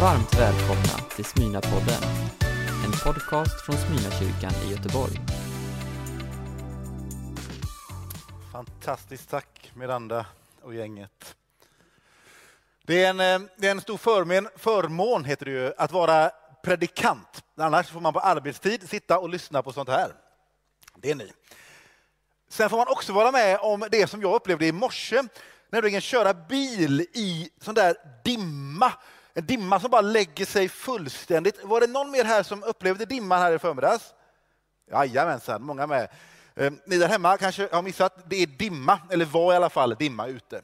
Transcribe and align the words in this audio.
Varmt 0.00 0.34
välkomna 0.34 1.08
till 1.16 1.24
Smyna-podden, 1.24 2.02
en 2.84 2.92
podcast 2.92 3.66
från 3.66 3.76
Smyna-kyrkan 3.76 4.52
i 4.66 4.70
Göteborg. 4.70 5.20
Fantastiskt 8.52 9.30
tack 9.30 9.72
Miranda 9.74 10.26
och 10.62 10.74
gänget. 10.74 11.36
Det 12.86 13.04
är 13.04 13.10
en, 13.10 13.20
eh, 13.20 13.48
det 13.56 13.66
är 13.66 13.70
en 13.70 13.80
stor 13.80 13.96
förmån, 13.96 14.48
förmån 14.56 15.24
heter 15.24 15.44
det 15.44 15.52
ju, 15.52 15.72
att 15.78 15.92
vara 15.92 16.30
predikant. 16.62 17.44
Annars 17.56 17.88
får 17.88 18.00
man 18.00 18.12
på 18.12 18.20
arbetstid 18.20 18.88
sitta 18.88 19.18
och 19.18 19.28
lyssna 19.28 19.62
på 19.62 19.72
sånt 19.72 19.88
här. 19.88 20.12
Det 20.96 21.10
är 21.10 21.14
ni. 21.14 21.32
Sen 22.48 22.70
får 22.70 22.76
man 22.76 22.88
också 22.88 23.12
vara 23.12 23.32
med 23.32 23.58
om 23.60 23.86
det 23.90 24.10
som 24.10 24.22
jag 24.22 24.34
upplevde 24.34 24.66
i 24.66 24.72
morse, 24.72 25.22
nämligen 25.70 26.00
köra 26.00 26.34
bil 26.34 27.00
i 27.00 27.50
sån 27.60 27.74
där 27.74 27.96
dimma. 28.24 28.92
En 29.34 29.46
dimma 29.46 29.80
som 29.80 29.90
bara 29.90 30.00
lägger 30.00 30.46
sig 30.46 30.68
fullständigt. 30.68 31.64
Var 31.64 31.80
det 31.80 31.86
någon 31.86 32.10
mer 32.10 32.24
här 32.24 32.42
som 32.42 32.62
upplevde 32.62 33.04
dimman 33.04 33.38
här 33.38 33.52
i 33.52 33.58
förmiddags? 33.58 34.14
Jajamensan, 34.90 35.62
många 35.62 35.86
med. 35.86 36.08
Eh, 36.54 36.72
ni 36.86 36.98
där 36.98 37.08
hemma 37.08 37.36
kanske 37.36 37.68
har 37.72 37.82
missat, 37.82 38.30
det 38.30 38.36
är 38.36 38.46
dimma, 38.46 39.00
eller 39.10 39.24
var 39.24 39.52
i 39.52 39.56
alla 39.56 39.70
fall 39.70 39.94
dimma 39.98 40.26
ute. 40.26 40.62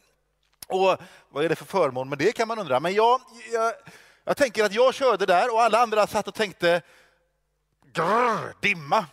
Och 0.66 0.96
vad 1.28 1.44
är 1.44 1.48
det 1.48 1.56
för 1.56 1.64
förmån 1.64 2.08
med 2.08 2.18
det 2.18 2.32
kan 2.32 2.48
man 2.48 2.58
undra. 2.58 2.80
Men 2.80 2.94
jag, 2.94 3.20
jag, 3.52 3.72
jag 4.24 4.36
tänker 4.36 4.64
att 4.64 4.74
jag 4.74 4.94
körde 4.94 5.26
där 5.26 5.54
och 5.54 5.62
alla 5.62 5.78
andra 5.78 6.06
satt 6.06 6.28
och 6.28 6.34
tänkte 6.34 6.82
grrr, 7.92 8.54
dimma. 8.60 9.06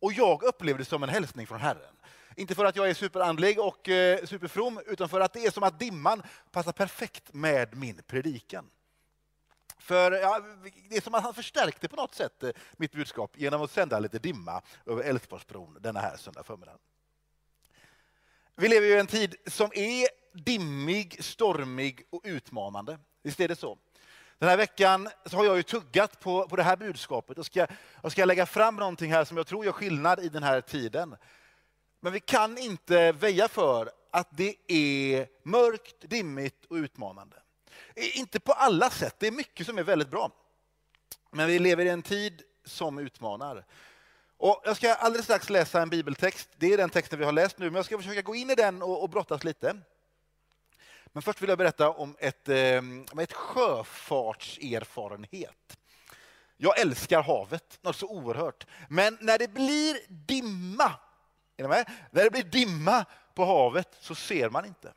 Och 0.00 0.12
jag 0.12 0.42
upplevde 0.42 0.82
det 0.82 0.88
som 0.88 1.02
en 1.02 1.08
hälsning 1.08 1.46
från 1.46 1.60
Herren. 1.60 1.95
Inte 2.38 2.54
för 2.54 2.64
att 2.64 2.76
jag 2.76 2.90
är 2.90 2.94
superandlig 2.94 3.60
och 3.60 3.88
eh, 3.88 4.24
superfrom, 4.24 4.80
utan 4.86 5.08
för 5.08 5.20
att 5.20 5.32
det 5.32 5.46
är 5.46 5.50
som 5.50 5.62
att 5.62 5.78
dimman 5.78 6.22
passar 6.50 6.72
perfekt 6.72 7.32
med 7.32 7.76
min 7.76 8.02
predikan. 8.06 8.70
För 9.78 10.12
ja, 10.12 10.40
det 10.88 10.96
är 10.96 11.00
som 11.00 11.14
att 11.14 11.22
han 11.22 11.34
förstärkte 11.34 11.88
på 11.88 11.96
något 11.96 12.14
sätt 12.14 12.42
eh, 12.42 12.50
mitt 12.76 12.92
budskap 12.92 13.32
genom 13.36 13.62
att 13.62 13.70
sända 13.70 13.98
lite 13.98 14.18
dimma 14.18 14.62
över 14.86 15.02
Älvsborgsbron 15.02 15.78
denna 15.80 16.00
här 16.00 16.16
söndag 16.16 16.42
förmiddag. 16.42 16.78
Vi 18.56 18.68
lever 18.68 18.86
ju 18.86 18.92
i 18.92 18.98
en 18.98 19.06
tid 19.06 19.34
som 19.46 19.70
är 19.74 20.08
dimmig, 20.32 21.24
stormig 21.24 22.06
och 22.10 22.20
utmanande. 22.24 22.98
Visst 23.22 23.40
är 23.40 23.48
det 23.48 23.56
så? 23.56 23.78
Den 24.38 24.48
här 24.48 24.56
veckan 24.56 25.08
så 25.24 25.36
har 25.36 25.44
jag 25.44 25.56
ju 25.56 25.62
tuggat 25.62 26.20
på, 26.20 26.48
på 26.48 26.56
det 26.56 26.62
här 26.62 26.76
budskapet 26.76 27.38
och 27.38 27.46
ska, 27.46 27.66
och 27.94 28.12
ska 28.12 28.24
lägga 28.24 28.46
fram 28.46 28.76
någonting 28.76 29.12
här 29.12 29.24
som 29.24 29.36
jag 29.36 29.46
tror 29.46 29.64
gör 29.64 29.72
skillnad 29.72 30.20
i 30.20 30.28
den 30.28 30.42
här 30.42 30.60
tiden. 30.60 31.16
Men 32.00 32.12
vi 32.12 32.20
kan 32.20 32.58
inte 32.58 33.12
väja 33.12 33.48
för 33.48 33.90
att 34.10 34.28
det 34.30 34.56
är 34.66 35.28
mörkt, 35.42 36.00
dimmigt 36.00 36.64
och 36.64 36.74
utmanande. 36.74 37.36
Inte 37.94 38.40
på 38.40 38.52
alla 38.52 38.90
sätt, 38.90 39.14
det 39.18 39.26
är 39.26 39.32
mycket 39.32 39.66
som 39.66 39.78
är 39.78 39.82
väldigt 39.82 40.10
bra. 40.10 40.30
Men 41.30 41.46
vi 41.46 41.58
lever 41.58 41.84
i 41.84 41.88
en 41.88 42.02
tid 42.02 42.42
som 42.64 42.98
utmanar. 42.98 43.64
Och 44.36 44.62
jag 44.64 44.76
ska 44.76 44.94
alldeles 44.94 45.24
strax 45.24 45.50
läsa 45.50 45.82
en 45.82 45.88
bibeltext. 45.88 46.48
Det 46.56 46.72
är 46.72 46.76
den 46.76 46.90
texten 46.90 47.18
vi 47.18 47.24
har 47.24 47.32
läst 47.32 47.58
nu, 47.58 47.66
men 47.66 47.74
jag 47.74 47.84
ska 47.84 47.98
försöka 47.98 48.22
gå 48.22 48.34
in 48.34 48.50
i 48.50 48.54
den 48.54 48.82
och, 48.82 49.02
och 49.02 49.10
brottas 49.10 49.44
lite. 49.44 49.76
Men 51.06 51.22
först 51.22 51.42
vill 51.42 51.48
jag 51.48 51.58
berätta 51.58 51.90
om 51.90 52.16
ett, 52.18 52.48
eh, 52.48 52.78
om 53.12 53.18
ett 53.18 53.32
sjöfartserfarenhet. 53.32 55.78
Jag 56.56 56.80
älskar 56.80 57.22
havet, 57.22 57.78
något 57.82 57.96
så 57.96 58.06
oerhört. 58.06 58.66
Men 58.88 59.18
när 59.20 59.38
det 59.38 59.48
blir 59.48 59.98
dimma, 60.08 60.92
är 61.56 61.62
ni 61.62 61.68
med? 61.68 61.90
När 62.10 62.24
det 62.24 62.30
blir 62.30 62.42
dimma 62.42 63.04
på 63.34 63.44
havet 63.44 63.88
så 64.00 64.14
ser 64.14 64.50
man 64.50 64.64
inte. 64.64 64.92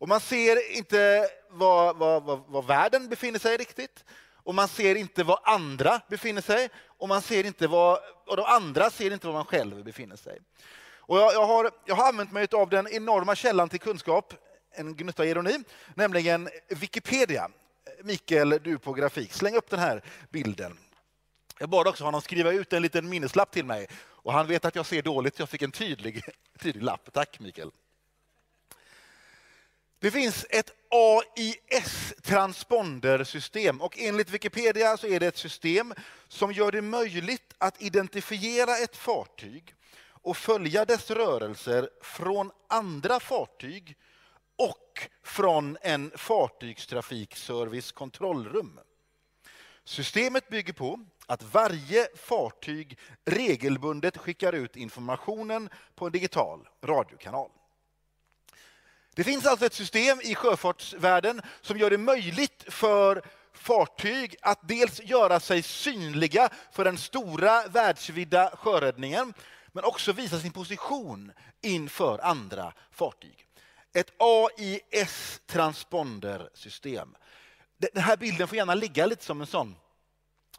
Och 0.00 0.08
man 0.08 0.20
ser 0.20 0.76
inte 0.76 1.28
var, 1.50 1.94
var, 1.94 2.20
var, 2.20 2.36
var 2.48 2.62
världen 2.62 3.08
befinner 3.08 3.38
sig 3.38 3.56
riktigt. 3.56 4.04
Och 4.42 4.54
man 4.54 4.68
ser 4.68 4.94
inte 4.94 5.24
var 5.24 5.40
andra 5.44 6.00
befinner 6.08 6.42
sig. 6.42 6.68
Och 6.86 7.08
man 7.08 7.22
ser 7.22 7.46
inte 7.46 7.66
var, 7.66 7.98
och 8.26 8.36
de 8.36 8.44
andra 8.44 8.90
ser 8.90 9.10
inte 9.10 9.26
var 9.26 9.34
man 9.34 9.44
själv 9.44 9.84
befinner 9.84 10.16
sig. 10.16 10.38
Och 11.10 11.18
jag, 11.18 11.32
jag, 11.32 11.46
har, 11.46 11.70
jag 11.84 11.94
har 11.94 12.08
använt 12.08 12.32
mig 12.32 12.48
av 12.52 12.68
den 12.68 12.88
enorma 12.88 13.34
källan 13.34 13.68
till 13.68 13.80
kunskap, 13.80 14.34
en 14.72 14.96
gnutta 14.96 15.24
ironi, 15.24 15.58
nämligen 15.94 16.48
Wikipedia. 16.68 17.48
Mikael, 18.02 18.58
du 18.62 18.78
på 18.78 18.92
grafik, 18.92 19.32
släng 19.32 19.56
upp 19.56 19.70
den 19.70 19.80
här 19.80 20.02
bilden. 20.30 20.78
Jag 21.62 21.68
bad 21.68 21.88
också 21.88 22.04
honom 22.04 22.20
skriva 22.20 22.52
ut 22.52 22.72
en 22.72 22.82
liten 22.82 23.08
minneslapp 23.08 23.50
till 23.50 23.64
mig. 23.64 23.86
Och 24.02 24.32
han 24.32 24.46
vet 24.46 24.64
att 24.64 24.74
jag 24.74 24.86
ser 24.86 25.02
dåligt, 25.02 25.36
så 25.36 25.42
jag 25.42 25.48
fick 25.48 25.62
en 25.62 25.72
tydlig, 25.72 26.24
tydlig 26.58 26.82
lapp. 26.82 27.08
Tack 27.12 27.40
Mikael. 27.40 27.70
Det 29.98 30.10
finns 30.10 30.46
ett 30.50 30.70
AIS-transpondersystem 30.90 33.80
och 33.80 33.98
enligt 33.98 34.30
Wikipedia 34.30 34.96
så 34.96 35.06
är 35.06 35.20
det 35.20 35.26
ett 35.26 35.36
system 35.36 35.94
som 36.28 36.52
gör 36.52 36.72
det 36.72 36.82
möjligt 36.82 37.54
att 37.58 37.82
identifiera 37.82 38.76
ett 38.76 38.96
fartyg 38.96 39.74
och 40.02 40.36
följa 40.36 40.84
dess 40.84 41.10
rörelser 41.10 41.90
från 42.02 42.50
andra 42.68 43.20
fartyg 43.20 43.96
och 44.56 45.08
från 45.22 45.78
en 45.82 46.12
fartygstrafikservice 46.16 47.92
kontrollrum. 47.92 48.80
Systemet 49.84 50.48
bygger 50.48 50.72
på 50.72 51.00
att 51.30 51.42
varje 51.42 52.08
fartyg 52.14 52.98
regelbundet 53.24 54.16
skickar 54.16 54.52
ut 54.52 54.76
informationen 54.76 55.68
på 55.94 56.06
en 56.06 56.12
digital 56.12 56.68
radiokanal. 56.84 57.50
Det 59.14 59.24
finns 59.24 59.46
alltså 59.46 59.66
ett 59.66 59.74
system 59.74 60.20
i 60.20 60.34
sjöfartsvärlden 60.34 61.42
som 61.60 61.78
gör 61.78 61.90
det 61.90 61.98
möjligt 61.98 62.64
för 62.68 63.22
fartyg 63.52 64.36
att 64.42 64.68
dels 64.68 65.00
göra 65.00 65.40
sig 65.40 65.62
synliga 65.62 66.48
för 66.72 66.84
den 66.84 66.98
stora 66.98 67.66
världsvida 67.66 68.56
sjöräddningen, 68.56 69.34
men 69.72 69.84
också 69.84 70.12
visa 70.12 70.40
sin 70.40 70.52
position 70.52 71.32
inför 71.60 72.18
andra 72.18 72.72
fartyg. 72.90 73.46
Ett 73.92 74.12
AIS-transpondersystem. 74.18 77.14
Den 77.78 78.02
här 78.02 78.16
bilden 78.16 78.48
får 78.48 78.56
gärna 78.56 78.74
ligga 78.74 79.06
lite 79.06 79.24
som 79.24 79.40
en 79.40 79.46
sån 79.46 79.76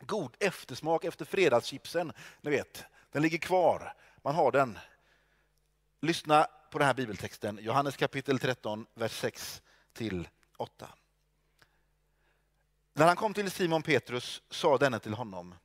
god 0.05 0.35
eftersmak 0.39 1.03
efter 1.03 1.25
fredagschipsen. 1.25 2.13
Ni 2.41 2.51
vet, 2.51 2.83
den 3.11 3.21
ligger 3.21 3.37
kvar. 3.37 3.93
Man 4.21 4.35
har 4.35 4.51
den. 4.51 4.79
Lyssna 6.01 6.47
på 6.71 6.77
den 6.77 6.87
här 6.87 6.93
bibeltexten, 6.93 7.59
Johannes 7.61 7.97
kapitel 7.97 8.39
13, 8.39 8.85
vers 8.93 9.19
6 9.19 9.61
till 9.93 10.27
8. 10.57 10.89
När 12.93 13.07
han 13.07 13.15
kom 13.15 13.33
till 13.33 13.51
Simon 13.51 13.83
Petrus 13.83 14.41
sa 14.49 14.77
denne 14.77 14.99
till 14.99 15.13
honom, 15.13 15.55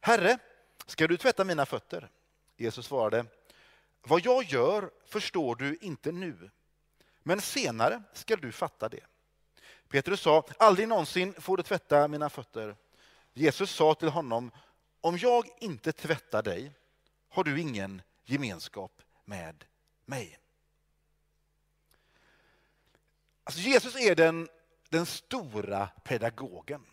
Herre, 0.00 0.38
ska 0.86 1.06
du 1.06 1.16
tvätta 1.16 1.44
mina 1.44 1.66
fötter? 1.66 2.08
Jesus 2.56 2.86
svarade, 2.86 3.26
vad 4.02 4.26
jag 4.26 4.44
gör 4.44 4.90
förstår 5.04 5.54
du 5.56 5.78
inte 5.80 6.12
nu, 6.12 6.50
men 7.22 7.40
senare 7.40 8.02
ska 8.12 8.36
du 8.36 8.52
fatta 8.52 8.88
det. 8.88 9.04
Petrus 9.88 10.20
sa, 10.20 10.44
aldrig 10.58 10.88
någonsin 10.88 11.34
får 11.38 11.56
du 11.56 11.62
tvätta 11.62 12.08
mina 12.08 12.30
fötter. 12.30 12.76
Jesus 13.40 13.70
sa 13.70 13.94
till 13.94 14.08
honom, 14.08 14.50
om 15.00 15.18
jag 15.18 15.48
inte 15.60 15.92
tvättar 15.92 16.42
dig 16.42 16.72
har 17.28 17.44
du 17.44 17.60
ingen 17.60 18.02
gemenskap 18.24 19.02
med 19.24 19.64
mig. 20.04 20.38
Alltså 23.44 23.60
Jesus 23.60 23.96
är 23.96 24.14
den, 24.14 24.48
den 24.88 25.06
stora 25.06 25.86
pedagogen. 26.04 26.86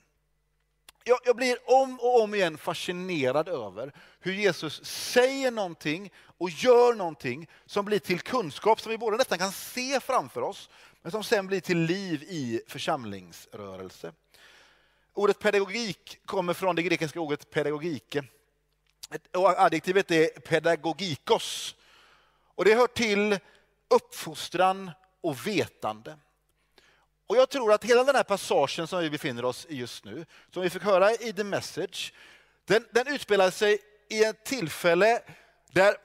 Jag, 1.04 1.20
jag, 1.26 1.36
blir 1.36 1.58
om 1.66 2.00
och 2.00 2.22
om 2.22 2.36
igen 2.36 2.58
fascinerad 2.58 3.48
över 3.48 3.94
hur 4.20 4.34
Jesus 4.34 4.86
säger 4.86 5.52
någonting 5.52 6.12
och 6.18 6.50
gör 6.50 6.94
någonting 6.94 7.50
som 7.66 7.86
blir 7.86 8.00
till 8.00 8.20
kunskap 8.20 8.82
som 8.82 8.90
vi 8.90 8.98
båda 8.98 9.18
nästan 9.18 9.38
kan 9.38 9.52
se 9.52 10.00
framför 10.00 10.42
oss, 10.42 10.70
men 11.02 11.12
som 11.12 11.24
sen 11.24 11.48
blir 11.48 11.60
till 11.60 11.80
liv 11.80 12.24
i 12.24 12.62
församlingsrörelse. 12.68 14.14
Ordet 15.18 15.40
pedagogik 15.40 16.20
kommer 16.26 16.54
från 16.54 16.76
det 16.76 16.84
grekiska 16.84 17.20
ordet 17.20 17.50
pedagogike. 17.50 18.24
Adjektivet 19.34 20.12
är 20.12 20.28
pedagogikos. 20.40 21.76
Och 22.56 22.66
det 22.66 22.76
hör 22.76 22.88
till 22.88 23.40
uppfostran 23.90 24.92
och 25.22 25.48
vetande. 25.48 26.18
Och 27.28 27.38
jag 27.38 27.50
tror 27.50 27.74
att 27.74 27.84
hela 27.84 28.04
den 28.04 28.16
här 28.16 28.24
passagen 28.24 28.88
som 28.88 29.00
vi 29.00 29.10
befinner 29.10 29.46
oss 29.46 29.66
i 29.70 29.76
just 29.76 30.06
nu, 30.06 30.26
som 30.54 30.62
vi 30.62 30.70
fick 30.70 30.84
höra 30.84 31.12
i 31.12 31.34
The 31.34 31.44
Message, 31.44 32.14
den, 32.66 32.86
den 32.92 33.08
utspelar 33.08 33.52
sig 33.52 33.80
i 34.10 34.24
ett 34.24 34.46
tillfälle 34.46 35.22
där, 35.72 35.98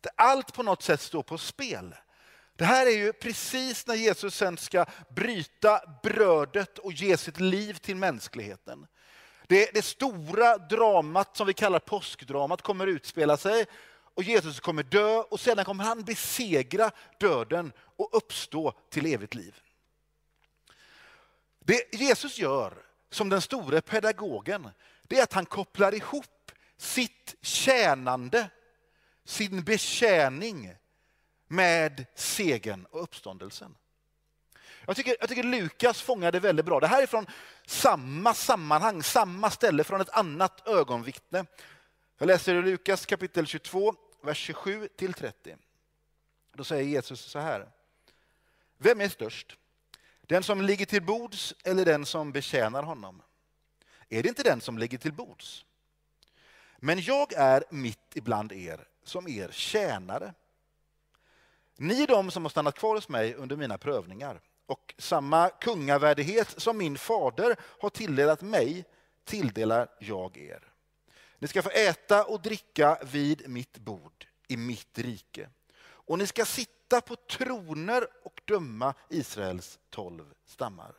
där 0.00 0.12
allt 0.16 0.54
på 0.54 0.62
något 0.62 0.82
sätt 0.82 1.00
står 1.00 1.22
på 1.22 1.38
spel. 1.38 1.94
Det 2.56 2.64
här 2.64 2.86
är 2.86 2.96
ju 2.96 3.12
precis 3.12 3.86
när 3.86 3.94
Jesus 3.94 4.34
sen 4.34 4.56
ska 4.56 4.86
bryta 5.08 5.80
brödet 6.02 6.78
och 6.78 6.92
ge 6.92 7.16
sitt 7.16 7.40
liv 7.40 7.74
till 7.74 7.96
mänskligheten. 7.96 8.86
Det, 9.46 9.74
det 9.74 9.82
stora 9.82 10.58
dramat 10.58 11.36
som 11.36 11.46
vi 11.46 11.54
kallar 11.54 11.78
påskdramat 11.78 12.62
kommer 12.62 12.86
utspela 12.86 13.36
sig 13.36 13.66
och 14.14 14.22
Jesus 14.22 14.60
kommer 14.60 14.82
dö 14.82 15.16
och 15.16 15.40
sedan 15.40 15.64
kommer 15.64 15.84
han 15.84 16.04
besegra 16.04 16.90
döden 17.20 17.72
och 17.78 18.08
uppstå 18.12 18.72
till 18.90 19.06
evigt 19.06 19.34
liv. 19.34 19.54
Det 21.64 21.94
Jesus 21.94 22.38
gör 22.38 22.74
som 23.10 23.28
den 23.28 23.40
store 23.40 23.80
pedagogen, 23.80 24.68
det 25.02 25.18
är 25.18 25.22
att 25.22 25.32
han 25.32 25.46
kopplar 25.46 25.94
ihop 25.94 26.52
sitt 26.76 27.34
tjänande, 27.40 28.50
sin 29.24 29.62
betjäning 29.62 30.74
med 31.48 32.06
segern 32.14 32.86
och 32.90 33.02
uppståndelsen. 33.02 33.74
Jag 34.86 34.96
tycker, 34.96 35.16
jag 35.20 35.28
tycker 35.28 35.42
Lukas 35.42 36.02
fångar 36.02 36.32
det 36.32 36.40
väldigt 36.40 36.66
bra. 36.66 36.80
Det 36.80 36.86
här 36.86 37.02
är 37.02 37.06
från 37.06 37.26
samma 37.66 38.34
sammanhang, 38.34 39.02
samma 39.02 39.50
ställe, 39.50 39.84
från 39.84 40.00
ett 40.00 40.10
annat 40.10 40.68
ögonvittne. 40.68 41.46
Jag 42.18 42.26
läser 42.26 42.54
i 42.54 42.62
Lukas 42.62 43.06
kapitel 43.06 43.46
22, 43.46 43.94
vers 44.22 44.38
27 44.38 44.88
till 44.96 45.14
30. 45.14 45.56
Då 46.52 46.64
säger 46.64 46.84
Jesus 46.84 47.20
så 47.20 47.38
här. 47.38 47.68
Vem 48.78 49.00
är 49.00 49.08
störst? 49.08 49.56
Den 50.20 50.42
som 50.42 50.60
ligger 50.60 50.86
till 50.86 51.02
bords 51.02 51.54
eller 51.64 51.84
den 51.84 52.06
som 52.06 52.32
betjänar 52.32 52.82
honom? 52.82 53.22
Är 54.08 54.22
det 54.22 54.28
inte 54.28 54.42
den 54.42 54.60
som 54.60 54.78
ligger 54.78 54.98
till 54.98 55.12
bords? 55.12 55.64
Men 56.78 57.00
jag 57.00 57.32
är 57.32 57.64
mitt 57.70 58.16
ibland 58.16 58.52
er 58.52 58.88
som 59.04 59.28
er 59.28 59.48
tjänare. 59.52 60.34
Ni 61.76 62.02
är 62.02 62.06
de 62.06 62.30
som 62.30 62.44
har 62.44 62.50
stannat 62.50 62.78
kvar 62.78 62.94
hos 62.94 63.08
mig 63.08 63.34
under 63.34 63.56
mina 63.56 63.78
prövningar 63.78 64.40
och 64.66 64.94
samma 64.98 65.48
kungavärdighet 65.48 66.60
som 66.60 66.78
min 66.78 66.98
fader 66.98 67.56
har 67.80 67.90
tilldelat 67.90 68.42
mig 68.42 68.84
tilldelar 69.24 69.88
jag 69.98 70.36
er. 70.36 70.72
Ni 71.38 71.48
ska 71.48 71.62
få 71.62 71.70
äta 71.70 72.24
och 72.24 72.42
dricka 72.42 72.98
vid 73.02 73.48
mitt 73.48 73.78
bord 73.78 74.26
i 74.48 74.56
mitt 74.56 74.98
rike. 74.98 75.48
Och 75.78 76.18
ni 76.18 76.26
ska 76.26 76.44
sitta 76.44 77.00
på 77.00 77.16
troner 77.16 78.06
och 78.22 78.40
döma 78.44 78.94
Israels 79.10 79.78
tolv 79.90 80.34
stammar. 80.44 80.94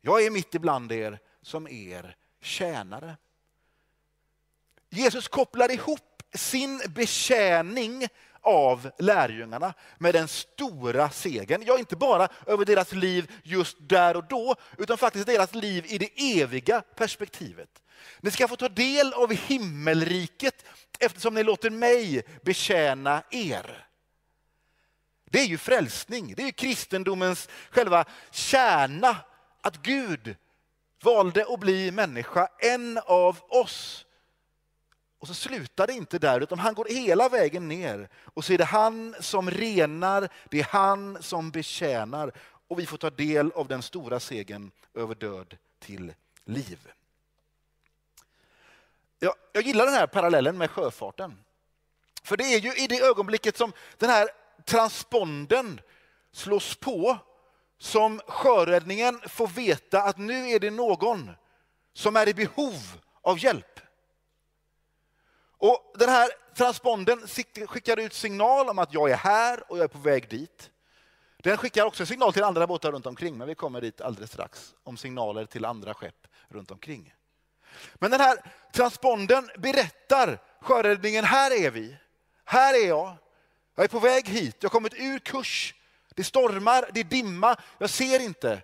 Jag 0.00 0.24
är 0.24 0.30
mitt 0.30 0.54
ibland 0.54 0.92
er 0.92 1.18
som 1.42 1.68
er 1.68 2.16
tjänare. 2.40 3.16
Jesus 4.88 5.28
kopplar 5.28 5.70
ihop 5.70 6.22
sin 6.34 6.82
betjäning 6.88 8.08
av 8.46 8.90
lärjungarna 8.98 9.74
med 9.98 10.14
den 10.14 10.28
stora 10.28 11.10
segern. 11.10 11.62
Ja, 11.66 11.78
inte 11.78 11.96
bara 11.96 12.28
över 12.46 12.64
deras 12.64 12.92
liv 12.92 13.32
just 13.42 13.76
där 13.80 14.16
och 14.16 14.24
då, 14.28 14.54
utan 14.78 14.98
faktiskt 14.98 15.26
deras 15.26 15.54
liv 15.54 15.84
i 15.88 15.98
det 15.98 16.40
eviga 16.40 16.80
perspektivet. 16.80 17.68
Ni 18.20 18.30
ska 18.30 18.48
få 18.48 18.56
ta 18.56 18.68
del 18.68 19.12
av 19.12 19.32
himmelriket 19.32 20.64
eftersom 20.98 21.34
ni 21.34 21.42
låter 21.42 21.70
mig 21.70 22.22
betjäna 22.42 23.22
er. 23.30 23.86
Det 25.30 25.40
är 25.40 25.46
ju 25.46 25.58
frälsning, 25.58 26.34
det 26.36 26.42
är 26.42 26.46
ju 26.46 26.52
kristendomens 26.52 27.48
själva 27.70 28.04
kärna, 28.30 29.16
att 29.60 29.76
Gud 29.76 30.36
valde 31.02 31.46
att 31.48 31.60
bli 31.60 31.90
människa, 31.90 32.48
en 32.58 32.98
av 32.98 33.38
oss. 33.48 34.05
Och 35.18 35.28
så 35.28 35.34
slutar 35.34 35.86
det 35.86 35.92
inte 35.92 36.18
där, 36.18 36.40
utan 36.40 36.58
han 36.58 36.74
går 36.74 36.86
hela 36.90 37.28
vägen 37.28 37.68
ner 37.68 38.08
och 38.24 38.44
så 38.44 38.52
är 38.52 38.58
det 38.58 38.64
han 38.64 39.14
som 39.20 39.50
renar, 39.50 40.28
det 40.50 40.60
är 40.60 40.64
han 40.64 41.22
som 41.22 41.50
betjänar 41.50 42.32
och 42.68 42.78
vi 42.78 42.86
får 42.86 42.96
ta 42.96 43.10
del 43.10 43.52
av 43.52 43.68
den 43.68 43.82
stora 43.82 44.20
segern 44.20 44.70
över 44.94 45.14
död 45.14 45.56
till 45.78 46.12
liv. 46.44 46.92
Jag, 49.18 49.34
jag 49.52 49.62
gillar 49.62 49.84
den 49.84 49.94
här 49.94 50.06
parallellen 50.06 50.58
med 50.58 50.70
sjöfarten. 50.70 51.38
För 52.22 52.36
det 52.36 52.44
är 52.44 52.58
ju 52.58 52.74
i 52.74 52.86
det 52.86 53.00
ögonblicket 53.00 53.56
som 53.56 53.72
den 53.98 54.10
här 54.10 54.28
transponden 54.64 55.80
slås 56.32 56.76
på 56.76 57.18
som 57.78 58.20
sjöräddningen 58.26 59.20
får 59.28 59.48
veta 59.48 60.02
att 60.02 60.18
nu 60.18 60.50
är 60.50 60.60
det 60.60 60.70
någon 60.70 61.30
som 61.92 62.16
är 62.16 62.28
i 62.28 62.34
behov 62.34 63.00
av 63.22 63.38
hjälp. 63.38 63.80
Och 65.58 65.94
Den 65.98 66.08
här 66.08 66.28
transponden 66.54 67.20
skickar 67.66 68.00
ut 68.00 68.14
signal 68.14 68.68
om 68.68 68.78
att 68.78 68.92
jag 68.92 69.10
är 69.10 69.16
här 69.16 69.70
och 69.70 69.78
jag 69.78 69.84
är 69.84 69.88
på 69.88 69.98
väg 69.98 70.28
dit. 70.28 70.70
Den 71.42 71.56
skickar 71.56 71.84
också 71.84 72.06
signal 72.06 72.32
till 72.32 72.44
andra 72.44 72.66
båtar 72.66 72.92
runt 72.92 73.06
omkring, 73.06 73.38
men 73.38 73.48
vi 73.48 73.54
kommer 73.54 73.80
dit 73.80 74.00
alldeles 74.00 74.32
strax, 74.32 74.74
om 74.84 74.96
signaler 74.96 75.46
till 75.46 75.64
andra 75.64 75.94
skepp 75.94 76.26
runt 76.48 76.70
omkring. 76.70 77.14
Men 77.94 78.10
den 78.10 78.20
här 78.20 78.38
transponden 78.72 79.50
berättar 79.58 80.38
sjöräddningen, 80.60 81.24
här 81.24 81.50
är 81.64 81.70
vi, 81.70 81.96
här 82.44 82.74
är 82.84 82.88
jag, 82.88 83.16
jag 83.74 83.84
är 83.84 83.88
på 83.88 83.98
väg 83.98 84.28
hit, 84.28 84.56
jag 84.60 84.68
har 84.68 84.72
kommit 84.72 84.94
ur 84.94 85.18
kurs, 85.18 85.74
det 86.14 86.24
stormar, 86.24 86.90
det 86.92 87.00
är 87.00 87.04
dimma, 87.04 87.56
jag 87.78 87.90
ser 87.90 88.20
inte. 88.20 88.62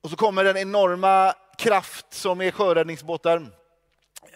Och 0.00 0.10
så 0.10 0.16
kommer 0.16 0.44
den 0.44 0.56
enorma 0.56 1.34
kraft 1.58 2.06
som 2.10 2.40
är 2.40 2.50
sjöräddningsbåtar 2.50 3.61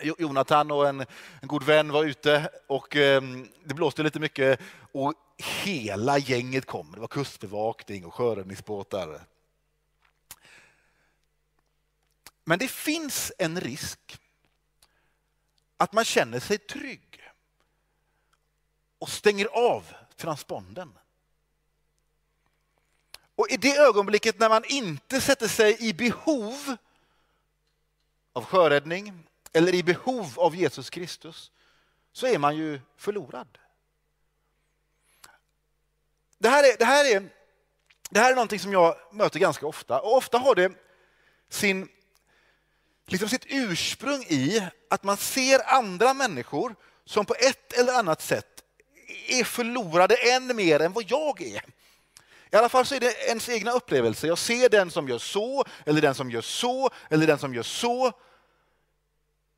Jonathan 0.03 0.71
och 0.71 0.89
en, 0.89 1.01
en 1.41 1.49
god 1.49 1.63
vän 1.63 1.93
var 1.93 2.05
ute 2.05 2.51
och 2.67 2.97
eh, 2.97 3.23
det 3.65 3.75
blåste 3.75 4.03
lite 4.03 4.21
mycket 4.21 4.61
och 4.93 5.15
hela 5.37 6.19
gänget 6.19 6.67
kom. 6.67 6.93
Det 6.93 7.01
var 7.01 7.09
kustbevakning 7.09 8.05
och 8.05 8.15
sjöräddningsbåtar. 8.15 9.21
Men 12.45 12.59
det 12.59 12.69
finns 12.69 13.33
en 13.39 13.61
risk 13.61 14.19
att 15.77 15.93
man 15.93 16.05
känner 16.05 16.41
sig 16.41 16.59
trygg 16.59 17.23
och 18.99 19.09
stänger 19.09 19.47
av 19.47 19.85
transponden. 20.17 20.99
Och 23.35 23.51
i 23.51 23.57
det 23.57 23.77
ögonblicket 23.77 24.39
när 24.39 24.49
man 24.49 24.65
inte 24.65 25.21
sätter 25.21 25.49
sig 25.49 25.77
i 25.81 25.95
behov 25.95 26.77
av 28.33 28.45
sjöräddning 28.45 29.27
eller 29.57 29.75
i 29.75 29.83
behov 29.83 30.33
av 30.37 30.57
Jesus 30.57 30.91
Kristus 30.91 31.51
så 32.13 32.27
är 32.27 32.39
man 32.39 32.57
ju 32.57 32.81
förlorad. 32.97 33.59
Det 36.39 36.49
här 36.49 36.65
är, 36.65 36.79
det 36.79 36.85
här 36.85 37.05
är, 37.17 37.29
det 38.11 38.21
här 38.21 38.31
är 38.31 38.35
någonting 38.35 38.59
som 38.59 38.73
jag 38.73 38.97
möter 39.13 39.39
ganska 39.39 39.67
ofta 39.67 40.01
och 40.01 40.17
ofta 40.17 40.39
har 40.39 40.55
det 40.55 40.73
sin, 41.49 41.89
liksom 43.07 43.29
sitt 43.29 43.47
ursprung 43.47 44.23
i 44.23 44.69
att 44.91 45.05
man 45.05 45.17
ser 45.17 45.75
andra 45.75 46.15
människor 46.15 46.75
som 47.05 47.25
på 47.25 47.35
ett 47.35 47.73
eller 47.73 47.93
annat 47.93 48.23
sätt 48.23 48.63
är 49.29 49.45
förlorade 49.45 50.15
än 50.15 50.57
mer 50.57 50.81
än 50.81 50.93
vad 50.93 51.05
jag 51.09 51.43
är. 51.43 51.65
I 52.51 52.57
alla 52.57 52.69
fall 52.69 52.87
så 52.87 52.95
är 52.95 53.01
det 53.01 53.29
ens 53.29 53.49
egna 53.49 53.71
upplevelse. 53.71 54.27
Jag 54.27 54.39
ser 54.39 54.69
den 54.69 54.91
som 54.91 55.09
gör 55.09 55.19
så, 55.19 55.65
eller 55.87 56.01
den 56.01 56.15
som 56.15 56.31
gör 56.31 56.41
så, 56.41 56.91
eller 57.11 57.27
den 57.27 57.39
som 57.39 57.55
gör 57.55 57.63
så. 57.63 58.13